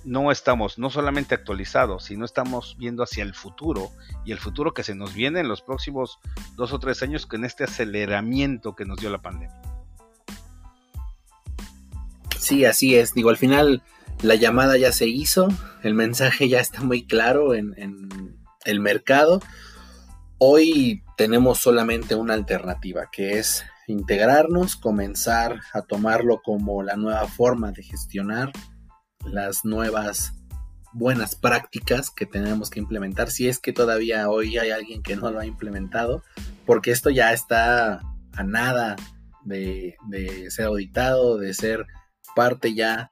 no 0.05 0.31
estamos 0.31 0.77
no 0.77 0.89
solamente 0.89 1.35
actualizados, 1.35 2.05
sino 2.05 2.25
estamos 2.25 2.75
viendo 2.79 3.03
hacia 3.03 3.23
el 3.23 3.33
futuro 3.33 3.91
y 4.25 4.31
el 4.31 4.39
futuro 4.39 4.73
que 4.73 4.83
se 4.83 4.95
nos 4.95 5.13
viene 5.13 5.41
en 5.41 5.47
los 5.47 5.61
próximos 5.61 6.19
dos 6.55 6.73
o 6.73 6.79
tres 6.79 7.03
años 7.03 7.25
con 7.25 7.45
este 7.45 7.63
aceleramiento 7.65 8.75
que 8.75 8.85
nos 8.85 8.97
dio 8.99 9.09
la 9.09 9.21
pandemia. 9.21 9.61
Sí, 12.37 12.65
así 12.65 12.95
es. 12.95 13.13
Digo, 13.13 13.29
al 13.29 13.37
final 13.37 13.83
la 14.21 14.35
llamada 14.35 14.77
ya 14.77 14.91
se 14.91 15.07
hizo, 15.07 15.49
el 15.83 15.93
mensaje 15.93 16.49
ya 16.49 16.59
está 16.59 16.81
muy 16.81 17.05
claro 17.05 17.53
en, 17.53 17.75
el 18.65 18.79
mercado. 18.79 19.41
Hoy 20.37 21.03
tenemos 21.17 21.59
solamente 21.59 22.15
una 22.15 22.33
alternativa, 22.33 23.09
que 23.11 23.39
es 23.39 23.63
integrarnos, 23.87 24.75
comenzar 24.75 25.61
a 25.73 25.81
tomarlo 25.81 26.41
como 26.41 26.83
la 26.83 26.95
nueva 26.95 27.27
forma 27.27 27.71
de 27.71 27.83
gestionar 27.83 28.51
las 29.25 29.65
nuevas 29.65 30.33
buenas 30.91 31.35
prácticas 31.35 32.09
que 32.09 32.25
tenemos 32.25 32.69
que 32.69 32.79
implementar, 32.79 33.29
si 33.29 33.47
es 33.47 33.59
que 33.59 33.73
todavía 33.73 34.29
hoy 34.29 34.57
hay 34.57 34.71
alguien 34.71 35.03
que 35.03 35.15
no 35.15 35.31
lo 35.31 35.39
ha 35.39 35.45
implementado, 35.45 36.23
porque 36.65 36.91
esto 36.91 37.09
ya 37.09 37.31
está 37.31 38.01
a 38.33 38.43
nada 38.43 38.95
de, 39.43 39.95
ser 40.49 40.65
auditado, 40.65 41.37
de 41.37 41.53
ser 41.53 41.85
parte 42.35 42.73
ya 42.73 43.11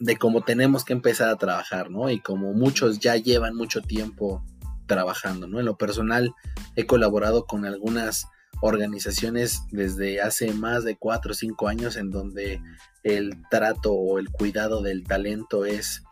de 0.00 0.16
cómo 0.16 0.42
tenemos 0.42 0.84
que 0.84 0.92
empezar 0.92 1.28
a 1.28 1.36
trabajar, 1.36 1.90
¿no? 1.90 2.10
Y 2.10 2.20
como 2.20 2.52
muchos 2.52 2.98
ya 2.98 3.16
llevan 3.16 3.54
mucho 3.54 3.80
tiempo 3.80 4.44
trabajando, 4.86 5.46
¿no? 5.46 5.60
En 5.60 5.66
lo 5.66 5.76
personal 5.78 6.34
he 6.76 6.86
colaborado 6.86 7.46
con 7.46 7.64
algunas 7.64 8.26
organizaciones 8.60 9.62
desde 9.70 10.20
hace 10.20 10.52
más 10.52 10.84
de 10.84 10.96
4 10.96 11.32
o 11.32 11.34
5 11.34 11.68
años 11.68 11.96
en 11.96 12.10
donde 12.10 12.60
el 13.02 13.42
trato 13.50 13.92
o 13.92 14.18
el 14.18 14.30
cuidado 14.30 14.82
del 14.82 15.04
talento 15.04 15.64
es 15.64 16.02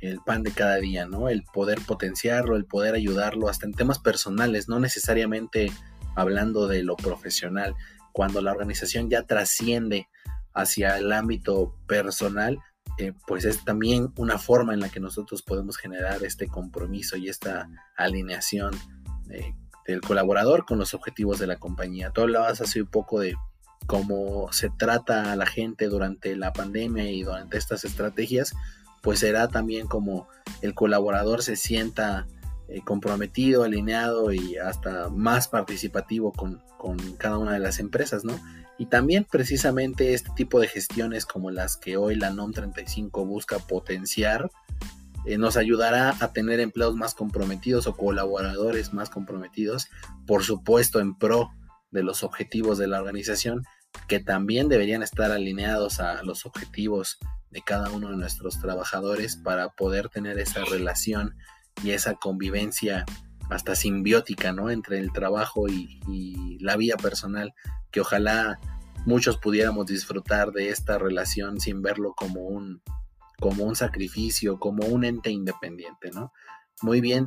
el 0.00 0.20
pan 0.20 0.42
de 0.42 0.52
cada 0.52 0.76
día, 0.76 1.06
¿no? 1.06 1.28
El 1.28 1.44
poder 1.44 1.80
potenciarlo, 1.86 2.56
el 2.56 2.64
poder 2.64 2.94
ayudarlo, 2.94 3.48
hasta 3.48 3.66
en 3.66 3.74
temas 3.74 3.98
personales, 3.98 4.68
no 4.68 4.80
necesariamente 4.80 5.70
hablando 6.16 6.66
de 6.66 6.82
lo 6.82 6.96
profesional. 6.96 7.74
Cuando 8.12 8.40
la 8.40 8.50
organización 8.50 9.10
ya 9.10 9.24
trasciende 9.24 10.08
hacia 10.54 10.96
el 10.98 11.12
ámbito 11.12 11.76
personal, 11.86 12.58
eh, 12.98 13.12
pues 13.26 13.44
es 13.44 13.64
también 13.64 14.12
una 14.16 14.38
forma 14.38 14.74
en 14.74 14.80
la 14.80 14.88
que 14.88 15.00
nosotros 15.00 15.42
podemos 15.42 15.76
generar 15.76 16.24
este 16.24 16.48
compromiso 16.48 17.16
y 17.16 17.28
esta 17.28 17.68
alineación 17.96 18.74
eh, 19.30 19.54
del 19.90 20.00
colaborador 20.00 20.64
con 20.64 20.78
los 20.78 20.94
objetivos 20.94 21.38
de 21.38 21.46
la 21.46 21.56
compañía. 21.56 22.10
Tú 22.10 22.22
hablabas 22.22 22.60
hace 22.60 22.82
un 22.82 22.88
poco 22.88 23.20
de 23.20 23.34
cómo 23.86 24.52
se 24.52 24.70
trata 24.70 25.32
a 25.32 25.36
la 25.36 25.46
gente 25.46 25.86
durante 25.88 26.36
la 26.36 26.52
pandemia 26.52 27.10
y 27.10 27.22
durante 27.22 27.58
estas 27.58 27.84
estrategias, 27.84 28.54
pues 29.02 29.20
será 29.20 29.48
también 29.48 29.86
como 29.86 30.28
el 30.62 30.74
colaborador 30.74 31.42
se 31.42 31.56
sienta 31.56 32.26
eh, 32.68 32.82
comprometido, 32.84 33.64
alineado 33.64 34.32
y 34.32 34.56
hasta 34.56 35.08
más 35.08 35.48
participativo 35.48 36.32
con, 36.32 36.62
cada 37.18 37.36
una 37.38 37.52
de 37.52 37.58
las 37.58 37.80
empresas, 37.80 38.24
¿no? 38.24 38.38
Y 38.78 38.86
también 38.86 39.26
precisamente 39.30 40.14
este 40.14 40.30
tipo 40.36 40.60
de 40.60 40.68
gestiones 40.68 41.26
como 41.26 41.50
las 41.50 41.76
que 41.76 41.96
hoy 41.96 42.14
la 42.14 42.30
NOM 42.30 42.52
35 42.52 43.26
busca 43.26 43.58
potenciar, 43.58 44.50
eh, 45.26 45.38
nos 45.38 45.56
ayudará 45.56 46.14
a 46.20 46.32
tener 46.32 46.60
empleados 46.60 46.96
más 46.96 47.14
comprometidos 47.14 47.86
o 47.86 47.96
colaboradores 47.96 48.92
más 48.92 49.10
comprometidos, 49.10 49.88
por 50.26 50.44
supuesto 50.44 51.00
en 51.00 51.14
pro 51.16 51.50
de 51.90 52.02
los 52.02 52.22
objetivos 52.22 52.78
de 52.78 52.86
la 52.86 52.98
organización, 52.98 53.64
que 54.08 54.20
también 54.20 54.68
deberían 54.68 55.02
estar 55.02 55.30
alineados 55.32 56.00
a 56.00 56.22
los 56.22 56.46
objetivos 56.46 57.18
de 57.50 57.62
cada 57.62 57.90
uno 57.90 58.10
de 58.10 58.16
nuestros 58.16 58.60
trabajadores 58.60 59.36
para 59.36 59.70
poder 59.70 60.08
tener 60.08 60.38
esa 60.38 60.64
relación 60.64 61.34
y 61.82 61.90
esa 61.90 62.14
convivencia 62.14 63.04
hasta 63.50 63.74
simbiótica, 63.74 64.52
¿no? 64.52 64.70
Entre 64.70 64.98
el 65.00 65.12
trabajo 65.12 65.68
y, 65.68 66.00
y 66.08 66.58
la 66.60 66.76
vida 66.76 66.96
personal, 66.96 67.52
que 67.90 68.00
ojalá 68.00 68.60
muchos 69.06 69.38
pudiéramos 69.38 69.86
disfrutar 69.86 70.52
de 70.52 70.68
esta 70.68 70.98
relación 70.98 71.60
sin 71.60 71.82
verlo 71.82 72.14
como 72.16 72.42
un, 72.42 72.82
como 73.40 73.64
un 73.64 73.74
sacrificio, 73.74 74.58
como 74.58 74.86
un 74.86 75.04
ente 75.04 75.30
independiente, 75.30 76.10
¿no? 76.12 76.32
Muy 76.82 77.00
bien, 77.00 77.26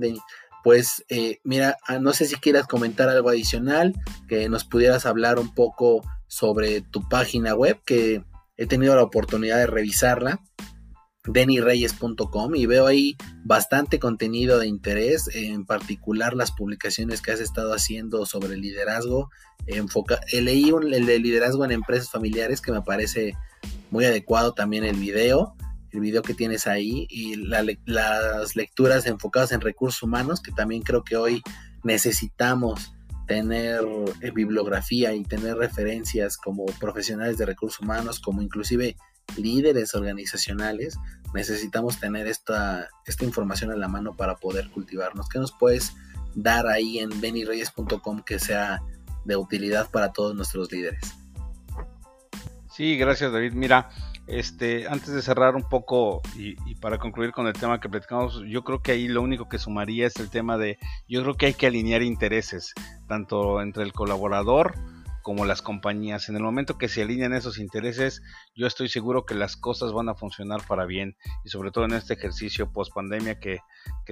Pues 0.64 1.04
eh, 1.10 1.40
mira, 1.44 1.78
ah, 1.88 2.00
no 2.00 2.14
sé 2.14 2.26
si 2.26 2.36
quieras 2.36 2.68
comentar 2.68 3.10
algo 3.10 3.30
adicional, 3.30 3.94
que 4.30 4.48
nos 4.48 4.64
pudieras 4.64 5.06
hablar 5.06 5.38
un 5.40 5.54
poco 5.54 6.02
sobre 6.28 6.82
tu 6.82 7.08
página 7.10 7.54
web, 7.54 7.80
que 7.86 8.24
he 8.56 8.66
tenido 8.66 8.96
la 8.96 9.04
oportunidad 9.04 9.58
de 9.58 9.68
revisarla, 9.68 10.40
denireyes.com, 11.26 12.56
y 12.56 12.66
veo 12.66 12.88
ahí 12.88 13.18
bastante 13.44 14.00
contenido 14.00 14.58
de 14.60 14.68
interés, 14.68 15.30
en 15.34 15.66
particular 15.66 16.34
las 16.34 16.52
publicaciones 16.52 17.22
que 17.22 17.32
has 17.32 17.40
estado 17.40 17.74
haciendo 17.74 18.26
sobre 18.26 18.58
liderazgo. 18.58 19.30
Enfoca 19.68 20.22
leí 20.32 20.70
el 20.70 21.06
de 21.06 21.20
liderazgo 21.20 21.66
en 21.66 21.72
empresas 21.72 22.10
familiares 22.10 22.62
que 22.62 22.72
me 22.72 22.82
parece 22.82 23.34
muy 23.92 24.06
adecuado 24.06 24.54
también 24.54 24.86
el 24.86 24.96
video 24.96 25.56
el 25.94 26.00
video 26.00 26.24
que 26.24 26.34
tienes 26.34 26.68
ahí 26.68 27.06
y 27.10 27.36
las 27.36 28.56
lecturas 28.56 29.06
enfocadas 29.06 29.52
en 29.52 29.62
recursos 29.62 30.02
humanos, 30.02 30.42
que 30.42 30.52
también 30.52 30.82
creo 30.82 31.04
que 31.04 31.16
hoy 31.16 31.42
necesitamos 31.84 32.94
tener 33.28 33.82
eh, 34.22 34.32
bibliografía 34.32 35.14
y 35.14 35.24
tener 35.24 35.56
referencias 35.56 36.36
como 36.36 36.66
profesionales 36.66 37.38
de 37.38 37.46
recursos 37.46 37.80
humanos, 37.80 38.20
como 38.20 38.42
inclusive 38.42 38.98
líderes 39.38 39.96
organizacionales, 39.96 40.98
necesitamos 41.34 42.00
tener 42.00 42.28
esta, 42.28 42.90
esta 43.06 43.24
información 43.24 43.72
en 43.72 43.80
la 43.80 43.88
mano 43.88 44.16
para 44.16 44.36
poder 44.36 44.70
cultivarnos. 44.70 45.30
¿Qué 45.30 45.40
nos 45.40 45.52
puedes 45.52 45.94
dar 46.36 46.68
ahí 46.68 47.00
en 47.00 47.22
benireyes.com 47.22 48.24
que 48.24 48.40
sea 48.40 48.82
de 49.26 49.36
utilidad 49.36 49.90
para 49.92 50.12
todos 50.12 50.36
nuestros 50.36 50.72
líderes? 50.72 51.14
Sí, 52.72 52.98
gracias 52.98 53.32
David. 53.32 53.54
Mira, 53.54 53.90
este, 54.28 54.88
antes 54.88 55.14
de 55.14 55.22
cerrar 55.22 55.56
un 55.56 55.64
poco 55.64 56.22
y, 56.38 56.56
para 56.76 56.98
concluir 56.98 57.32
con 57.32 57.48
el 57.48 57.54
tema 57.54 57.80
que 57.80 57.90
platicamos, 57.90 58.42
yo 58.48 58.64
creo 58.64 58.82
que 58.82 58.94
ahí 58.94 59.08
lo 59.08 59.22
único 59.22 59.50
que 59.50 59.60
sumaría 59.60 60.08
es 60.08 60.16
el 60.18 60.30
tema 60.30 60.58
de, 60.58 60.78
yo 61.08 61.22
creo 61.24 61.36
que 61.36 61.48
hay 61.48 61.54
que 61.54 61.68
alinear 61.68 62.02
intereses, 62.02 62.74
tanto 63.08 63.62
entre 63.62 63.84
el 63.84 63.94
colaborador 63.94 64.76
como 65.24 65.46
las 65.46 65.64
compañías. 65.64 66.30
En 66.30 66.36
el 66.36 66.44
momento 66.44 66.78
que 66.78 66.90
se 66.90 67.02
alinean 67.02 67.34
esos 67.34 67.58
intereses, 67.58 68.22
yo 68.56 68.68
estoy 68.68 68.90
seguro 68.90 69.26
que 69.26 69.34
las 69.34 69.58
cosas 69.58 69.92
van 69.92 70.10
a 70.10 70.16
funcionar 70.16 70.62
para 70.68 70.86
bien 70.86 71.16
y 71.44 71.50
sobre 71.50 71.72
todo 71.72 71.86
en 71.86 71.94
este 71.94 72.14
ejercicio 72.14 72.72
post 72.72 72.94
pandemia 72.94 73.40
que, 73.40 73.62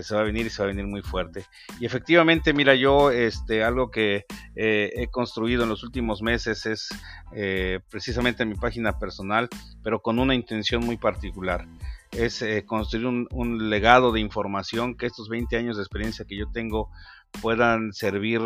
se 0.01 0.15
va 0.15 0.21
a 0.21 0.23
venir 0.23 0.47
y 0.47 0.49
se 0.49 0.63
va 0.63 0.69
a 0.69 0.73
venir 0.73 0.87
muy 0.87 1.03
fuerte. 1.03 1.45
Y 1.79 1.85
efectivamente, 1.85 2.53
mira, 2.53 2.73
yo 2.73 3.11
este, 3.11 3.63
algo 3.63 3.91
que 3.91 4.25
eh, 4.55 4.91
he 4.95 5.07
construido 5.07 5.63
en 5.63 5.69
los 5.69 5.83
últimos 5.83 6.21
meses 6.23 6.65
es 6.65 6.89
eh, 7.33 7.81
precisamente 7.89 8.45
mi 8.45 8.55
página 8.55 8.97
personal, 8.97 9.49
pero 9.83 10.01
con 10.01 10.17
una 10.17 10.33
intención 10.33 10.83
muy 10.83 10.97
particular. 10.97 11.67
es 12.11 12.41
eh, 12.41 12.65
construir 12.65 13.07
un, 13.07 13.69
legado 13.69 14.11
de 14.11 14.19
información, 14.19 14.95
que 14.95 15.05
estos 15.05 15.29
20 15.29 15.55
años 15.57 15.77
de 15.77 15.83
experiencia 15.83 16.25
que 16.25 16.37
yo 16.37 16.51
tengo 16.51 16.89
puedan 17.41 17.93
servir 17.93 18.41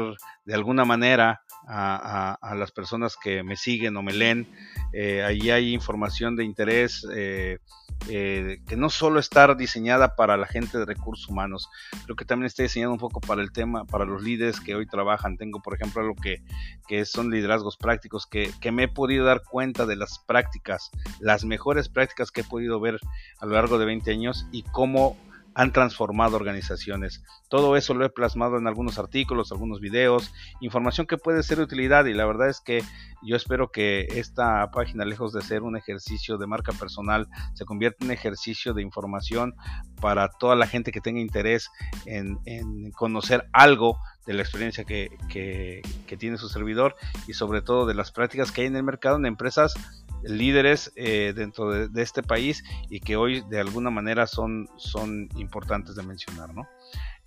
de 0.45 0.53
alguna 0.53 0.85
manera 0.85 1.41
a, 1.67 2.55
las 2.55 2.71
personas 2.71 3.15
que 3.21 3.43
me 3.43 3.55
siguen 3.55 3.97
o 3.97 4.03
me 4.03 4.13
leen. 4.13 4.47
Eh, 4.93 5.23
hay 5.23 5.73
información 5.73 6.35
de 6.35 6.45
interés 6.45 7.05
eh, 7.13 7.59
eh, 8.07 8.59
que 8.67 8.77
no 8.77 8.89
solo 8.89 9.19
está 9.19 9.53
diseñada 9.55 10.15
para 10.15 10.37
la 10.37 10.47
gente 10.47 10.77
de 10.77 10.85
recursos 10.85 11.27
humanos, 11.27 11.69
creo 12.03 12.15
que 12.15 12.25
también 12.25 12.47
está 12.47 12.63
diseñada 12.63 12.93
un 12.93 12.99
poco 12.99 13.19
para 13.19 13.41
el 13.41 13.51
tema, 13.51 13.85
para 13.85 14.05
los 14.05 14.21
líderes 14.23 14.59
que 14.59 14.75
hoy 14.75 14.85
trabajan. 14.85 15.37
Tengo, 15.37 15.61
por 15.61 15.73
ejemplo, 15.73 16.03
lo 16.03 16.15
que, 16.15 16.43
que 16.87 17.05
son 17.05 17.31
liderazgos 17.31 17.77
prácticos, 17.77 18.27
que, 18.27 18.51
que 18.61 18.71
me 18.71 18.83
he 18.83 18.87
podido 18.87 19.25
dar 19.25 19.43
cuenta 19.43 19.85
de 19.85 19.95
las 19.95 20.19
prácticas, 20.19 20.91
las 21.19 21.45
mejores 21.45 21.89
prácticas 21.89 22.31
que 22.31 22.41
he 22.41 22.45
podido 22.45 22.79
ver 22.79 22.99
a 23.39 23.45
lo 23.45 23.53
largo 23.53 23.79
de 23.79 23.85
20 23.85 24.11
años 24.11 24.47
y 24.51 24.63
cómo 24.63 25.17
han 25.55 25.71
transformado 25.71 26.35
organizaciones. 26.35 27.23
Todo 27.47 27.77
eso 27.77 27.93
lo 27.93 28.05
he 28.05 28.09
plasmado 28.09 28.57
en 28.57 28.67
algunos 28.67 28.99
artículos, 28.99 29.51
algunos 29.51 29.79
videos, 29.79 30.33
información 30.59 31.07
que 31.07 31.17
puede 31.17 31.41
ser 31.43 31.57
de 31.57 31.63
utilidad 31.63 32.05
y 32.05 32.13
la 32.13 32.25
verdad 32.25 32.49
es 32.49 32.59
que 32.59 32.83
yo 33.23 33.37
espero 33.37 33.71
que 33.71 34.05
esta 34.11 34.69
página, 34.71 35.05
lejos 35.05 35.31
de 35.31 35.41
ser 35.41 35.63
un 35.63 35.77
ejercicio 35.77 36.37
de 36.37 36.45
marca 36.45 36.73
personal, 36.73 37.27
se 37.53 37.65
convierta 37.65 37.99
en 38.01 38.07
un 38.07 38.13
ejercicio 38.13 38.73
de 38.73 38.81
información 38.81 39.55
para 40.01 40.29
toda 40.29 40.55
la 40.55 40.67
gente 40.67 40.91
que 40.91 41.01
tenga 41.01 41.21
interés 41.21 41.71
en, 42.05 42.37
conocer 42.91 43.47
algo 43.53 43.97
de 44.25 44.33
la 44.33 44.41
experiencia 44.41 44.83
que, 44.83 45.11
que 45.29 46.17
tiene 46.17 46.37
su 46.37 46.49
servidor 46.49 46.95
y 47.27 47.33
sobre 47.33 47.61
todo 47.61 47.85
de 47.85 47.93
las 47.93 48.11
prácticas 48.11 48.51
que 48.51 48.61
hay 48.61 48.67
en 48.67 48.75
el 48.75 48.83
mercado 48.83 49.17
en 49.17 49.25
empresas 49.25 49.75
líderes 50.27 50.91
eh, 50.95 51.33
dentro 51.35 51.87
de, 51.87 52.01
este 52.01 52.23
país 52.23 52.63
y 52.89 52.99
que 52.99 53.15
hoy 53.15 53.43
de 53.49 53.59
alguna 53.59 53.89
manera 53.89 54.27
son, 54.27 54.69
son 54.77 55.29
importantes 55.35 55.95
de 55.95 56.03
mencionar, 56.03 56.53
¿no? 56.53 56.67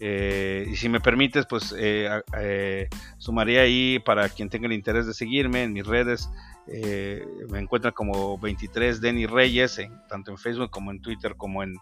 Eh, 0.00 0.68
y 0.70 0.76
si 0.76 0.88
me 0.88 1.00
permites, 1.00 1.46
pues 1.46 1.74
eh, 1.76 2.88
sumaría 3.18 3.62
ahí 3.62 3.98
para 3.98 4.28
quien 4.28 4.48
tenga 4.48 4.66
el 4.66 4.72
interés 4.72 5.06
de 5.06 5.14
seguirme 5.14 5.64
en 5.64 5.72
mis 5.72 5.87
redes. 5.87 6.30
me 6.66 7.58
encuentran 7.58 7.94
como 7.94 8.38
23 8.38 9.00
Denny 9.00 9.26
Reyes, 9.26 9.80
tanto 10.08 10.30
en 10.30 10.38
Facebook 10.38 10.70
como 10.70 10.92
en 10.92 11.00
Twitter 11.00 11.34
como 11.37 11.64
en, 11.64 11.74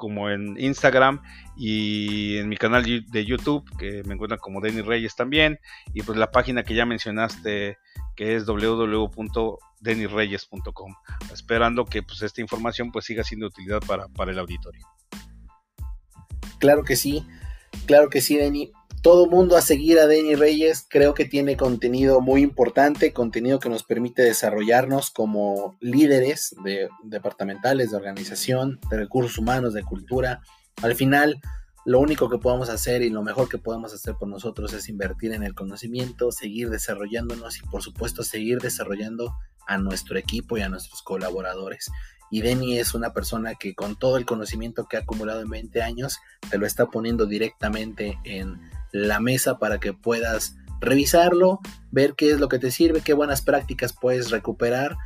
como 0.00 0.28
en 0.30 0.58
Instagram 0.58 1.20
y 1.58 2.38
en 2.38 2.48
mi 2.48 2.56
canal 2.56 3.04
de 3.06 3.26
YouTube 3.26 3.70
que 3.78 4.02
me 4.04 4.14
encuentran 4.14 4.40
como 4.40 4.62
Denny 4.62 4.80
Reyes 4.80 5.14
también 5.14 5.58
y 5.92 6.00
pues 6.00 6.16
la 6.16 6.30
página 6.30 6.62
que 6.62 6.74
ya 6.74 6.86
mencionaste 6.86 7.76
que 8.16 8.34
es 8.34 8.46
www.denireyes.com 8.46 10.94
esperando 11.30 11.84
que 11.84 12.02
pues 12.02 12.22
esta 12.22 12.40
información 12.40 12.92
pues 12.92 13.04
siga 13.04 13.24
siendo 13.24 13.44
de 13.44 13.48
utilidad 13.48 13.82
para, 13.86 14.08
para 14.08 14.32
el 14.32 14.38
auditorio. 14.38 14.86
Claro 16.58 16.82
que 16.82 16.96
sí, 16.96 17.26
claro 17.84 18.08
que 18.08 18.22
sí, 18.22 18.38
Denny. 18.38 18.72
Todo 19.02 19.26
mundo 19.26 19.56
a 19.56 19.62
seguir 19.62 19.98
a 19.98 20.06
Denny 20.06 20.34
Reyes, 20.34 20.84
creo 20.86 21.14
que 21.14 21.24
tiene 21.24 21.56
contenido 21.56 22.20
muy 22.20 22.42
importante, 22.42 23.14
contenido 23.14 23.58
que 23.58 23.70
nos 23.70 23.82
permite 23.82 24.20
desarrollarnos 24.20 25.10
como 25.10 25.78
líderes 25.80 26.54
de, 26.64 26.90
departamentales, 27.02 27.90
de 27.90 27.96
organización, 27.96 28.78
de 28.90 28.98
recursos 28.98 29.38
humanos, 29.38 29.72
de 29.72 29.84
cultura. 29.84 30.42
Al 30.82 30.94
final, 30.94 31.40
lo 31.86 31.98
único 31.98 32.28
que 32.28 32.36
podemos 32.36 32.68
hacer 32.68 33.00
y 33.00 33.08
lo 33.08 33.22
mejor 33.22 33.48
que 33.48 33.56
podemos 33.56 33.94
hacer 33.94 34.16
por 34.16 34.28
nosotros 34.28 34.74
es 34.74 34.90
invertir 34.90 35.32
en 35.32 35.44
el 35.44 35.54
conocimiento, 35.54 36.30
seguir 36.30 36.68
desarrollándonos 36.68 37.56
y 37.58 37.62
por 37.62 37.82
supuesto 37.82 38.22
seguir 38.22 38.58
desarrollando 38.58 39.34
a 39.66 39.78
nuestro 39.78 40.18
equipo 40.18 40.58
y 40.58 40.60
a 40.60 40.68
nuestros 40.68 41.00
colaboradores. 41.02 41.90
Y 42.30 42.42
Denny 42.42 42.78
es 42.78 42.92
una 42.92 43.14
persona 43.14 43.54
que 43.54 43.74
con 43.74 43.96
todo 43.96 44.18
el 44.18 44.26
conocimiento 44.26 44.86
que 44.86 44.98
ha 44.98 45.00
acumulado 45.00 45.40
en 45.40 45.48
20 45.48 45.80
años, 45.80 46.18
te 46.50 46.58
lo 46.58 46.66
está 46.66 46.86
poniendo 46.86 47.24
directamente 47.24 48.18
en 48.24 48.60
la 48.92 49.20
mesa 49.20 49.58
para 49.58 49.78
que 49.78 49.92
puedas 49.92 50.56
revisarlo, 50.80 51.60
ver 51.90 52.14
qué 52.16 52.30
es 52.30 52.40
lo 52.40 52.48
que 52.48 52.58
te 52.58 52.70
sirve, 52.70 53.02
qué 53.02 53.12
buenas 53.12 53.42
prácticas 53.42 53.92
puedes 53.92 54.30
recuperar 54.30 54.96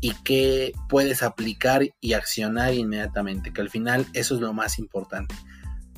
y 0.00 0.14
qué 0.24 0.72
puedes 0.88 1.22
aplicar 1.22 1.82
y 2.00 2.12
accionar 2.12 2.74
inmediatamente, 2.74 3.52
que 3.52 3.60
al 3.60 3.70
final 3.70 4.06
eso 4.12 4.34
es 4.34 4.40
lo 4.40 4.52
más 4.52 4.78
importante. 4.78 5.34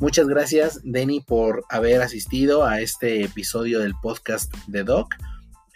Muchas 0.01 0.27
gracias, 0.27 0.81
Denny, 0.85 1.21
por 1.21 1.65
haber 1.69 2.03
asistido 2.03 2.65
a 2.65 2.81
este 2.81 3.25
episodio 3.25 3.81
del 3.81 3.95
podcast 3.95 4.53
de 4.67 4.85
Doc. 4.85 5.15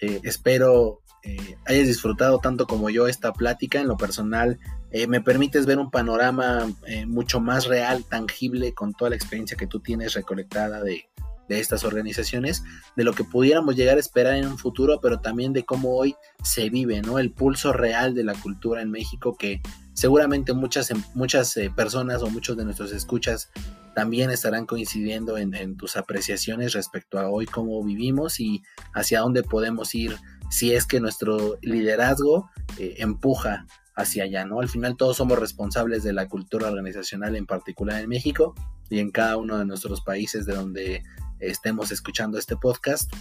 Eh, 0.00 0.20
espero 0.24 1.00
eh, 1.24 1.56
hayas 1.66 1.86
disfrutado 1.86 2.38
tanto 2.38 2.66
como 2.66 2.90
yo 2.90 3.06
esta 3.06 3.32
plática. 3.32 3.80
En 3.80 3.88
lo 3.88 3.96
personal, 3.96 4.58
eh, 4.90 5.06
me 5.06 5.20
permites 5.20 5.66
ver 5.66 5.78
un 5.78 5.90
panorama 5.90 6.70
mucho 7.06 7.40
más 7.40 7.66
real, 7.66 8.04
tangible, 8.04 8.74
con 8.74 8.92
toda 8.92 9.10
la 9.10 9.16
experiencia 9.16 9.56
que 9.56 9.66
tú 9.66 9.80
tienes 9.80 10.14
recolectada 10.14 10.82
de, 10.82 11.08
de 11.48 11.60
estas 11.60 11.84
organizaciones, 11.84 12.62
de 12.96 13.04
lo 13.04 13.12
que 13.12 13.24
pudiéramos 13.24 13.76
llegar 13.76 13.96
a 13.96 14.00
esperar 14.00 14.34
en 14.34 14.46
un 14.46 14.58
futuro, 14.58 15.00
pero 15.00 15.20
también 15.20 15.52
de 15.52 15.64
cómo 15.64 15.96
hoy 15.96 16.14
se 16.42 16.70
vive, 16.70 17.00
¿no? 17.02 17.18
El 17.18 17.32
pulso 17.32 17.72
real 17.72 18.14
de 18.14 18.24
la 18.24 18.34
cultura 18.34 18.82
en 18.82 18.90
México 18.90 19.36
que 19.38 19.60
seguramente 19.94 20.52
muchas, 20.52 20.92
muchas 21.14 21.54
personas 21.74 22.22
o 22.22 22.30
muchos 22.30 22.56
de 22.56 22.64
nuestros 22.64 22.92
escuchas 22.92 23.50
también 23.98 24.30
estarán 24.30 24.64
coincidiendo 24.64 25.38
en, 25.38 25.76
tus 25.76 25.96
apreciaciones 25.96 26.72
respecto 26.72 27.18
a 27.18 27.28
hoy 27.28 27.46
cómo 27.46 27.82
vivimos 27.82 28.38
y 28.38 28.62
hacia 28.94 29.20
dónde 29.20 29.42
podemos 29.42 29.92
ir 29.92 30.16
si 30.50 30.72
es 30.72 30.86
que 30.86 31.00
nuestro 31.00 31.58
liderazgo 31.62 32.48
eh, 32.78 32.94
empuja 32.98 33.66
hacia 33.96 34.22
allá, 34.22 34.44
¿no? 34.44 34.60
Al 34.60 34.68
final 34.68 34.96
todos 34.96 35.16
somos 35.16 35.36
responsables 35.36 36.04
de 36.04 36.12
la 36.12 36.28
cultura 36.28 36.68
organizacional, 36.68 37.34
en 37.34 37.46
particular 37.46 38.00
en 38.00 38.08
México 38.08 38.54
y 38.88 39.00
en 39.00 39.10
cada 39.10 39.36
uno 39.36 39.58
de 39.58 39.64
nuestros 39.64 40.00
países 40.00 40.46
de 40.46 40.54
donde 40.54 41.02
estemos 41.40 41.90
escuchando 41.90 42.38
este 42.38 42.56
podcast. 42.56 43.12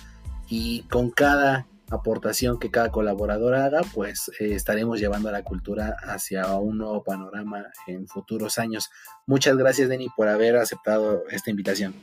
Y 0.50 0.84
con 0.84 1.12
cada 1.12 1.68
aportación 1.90 2.60
que 2.60 2.70
cada 2.70 2.90
colaborador 2.90 3.56
haga, 3.56 3.82
pues 3.94 4.32
eh, 4.40 4.54
estaremos 4.54 5.00
llevando 5.00 5.30
a 5.30 5.32
la 5.32 5.44
cultura 5.44 5.96
hacia 6.04 6.54
un 6.56 6.78
nuevo 6.78 7.04
panorama 7.04 7.66
en 7.88 8.08
futuros 8.08 8.58
años. 8.58 8.90
Muchas 9.26 9.58
gracias, 9.58 9.90
Denny, 9.90 10.10
por 10.16 10.28
haber 10.28 10.58
aceptado 10.58 11.24
esta 11.30 11.50
invitación. 11.50 11.94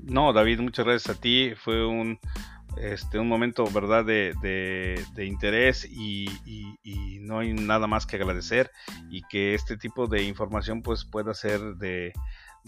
No, 0.00 0.32
David, 0.32 0.60
muchas 0.60 0.84
gracias 0.84 1.16
a 1.16 1.20
ti. 1.20 1.52
Fue 1.56 1.84
un, 1.84 2.18
este, 2.76 3.18
un 3.18 3.28
momento, 3.28 3.64
¿verdad?, 3.70 4.04
de, 4.04 5.04
interés 5.18 5.84
y, 5.84 6.26
no 7.20 7.40
hay 7.40 7.52
nada 7.52 7.88
más 7.88 8.06
que 8.06 8.14
agradecer 8.14 8.70
y 9.10 9.22
que 9.22 9.54
este 9.54 9.76
tipo 9.76 10.06
de 10.06 10.22
información 10.22 10.80
pues 10.80 11.04
pueda 11.04 11.34
ser 11.34 11.60
de, 11.74 12.12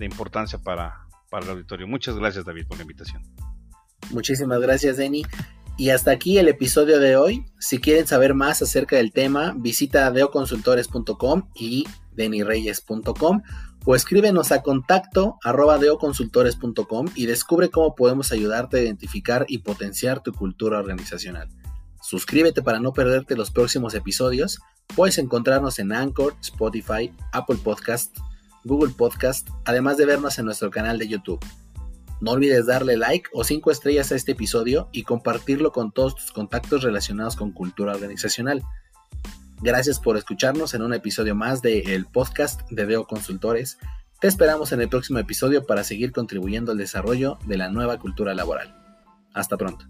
importancia 0.01 0.59
para, 0.59 1.07
para 1.31 1.45
el 1.45 1.53
auditorio. 1.53 1.87
Muchas 1.87 2.17
gracias, 2.17 2.45
David, 2.45 2.67
por 2.67 2.77
la 2.77 2.83
invitación. 2.83 3.23
Muchísimas 4.11 4.61
gracias, 4.61 4.97
Denny. 4.97 5.25
Y 5.77 5.91
hasta 5.91 6.11
aquí 6.11 6.39
el 6.39 6.49
episodio 6.49 6.99
de 6.99 7.17
hoy. 7.17 7.47
Si 7.61 7.79
quieren 7.79 8.07
saber 8.07 8.35
más 8.35 8.63
acerca 8.63 8.97
del 8.97 9.13
tema, 9.13 9.55
visita 9.57 10.11
deoconsultores.com 10.11 11.51
y 11.55 11.87
denireyes.com 12.13 13.43
o 13.85 13.95
escríbenos 13.95 14.51
a 14.51 14.63
contacto 14.63 15.39
arroba 15.45 15.79
deoconsultores.com 15.79 17.07
y 17.15 17.27
descubre 17.27 17.71
cómo 17.71 17.95
podemos 17.95 18.33
ayudarte 18.33 18.79
a 18.79 18.83
identificar 18.83 19.47
y 19.49 19.59
potenciar 19.59 20.21
tu 20.23 20.33
cultura 20.33 20.79
organizacional. 20.79 21.49
Suscríbete 22.03 22.61
para 22.61 22.81
no 22.81 22.93
perderte 22.93 23.37
los 23.37 23.51
próximos 23.51 23.95
episodios. 23.95 24.59
Puedes 24.95 25.19
encontrarnos 25.19 25.79
en 25.79 25.93
Anchor, 25.93 26.35
Spotify, 26.41 27.13
Apple 27.33 27.59
Podcast, 27.63 28.17
Google 28.69 28.93
Podcast, 28.97 29.49
además 29.65 29.97
de 29.97 30.07
vernos 30.07 30.39
en 30.39 30.45
nuestro 30.45 30.71
canal 30.71 30.99
de 30.99 31.09
YouTube. 31.09 31.45
No 32.21 32.33
olvides 32.33 32.67
darle 32.67 32.97
like 32.97 33.29
o 33.33 33.43
5 33.43 33.71
estrellas 33.71 34.13
a 34.13 34.17
este 34.17 34.33
episodio 34.33 34.89
y 34.93 35.03
compartirlo 35.03 35.73
con 35.73 35.91
todos 35.91 36.15
tus 36.15 36.31
contactos 36.31 36.83
relacionados 36.83 37.35
con 37.35 37.53
cultura 37.53 37.95
organizacional. 37.95 38.63
Gracias 39.61 39.99
por 39.99 40.17
escucharnos 40.17 40.75
en 40.75 40.83
un 40.83 40.95
episodio 40.95 41.35
más 41.35 41.63
de 41.63 41.95
el 41.95 42.07
podcast 42.07 42.63
de 42.71 42.87
Deo 42.87 43.07
Consultores. 43.07 43.79
Te 44.21 44.29
esperamos 44.29 44.71
en 44.73 44.81
el 44.81 44.89
próximo 44.89 45.19
episodio 45.19 45.65
para 45.65 45.83
seguir 45.83 46.13
contribuyendo 46.13 46.73
al 46.73 46.79
desarrollo 46.79 47.39
de 47.47 47.57
la 47.57 47.69
nueva 47.69 47.99
cultura 47.99 48.35
laboral. 48.35 48.75
Hasta 49.33 49.57
pronto. 49.57 49.87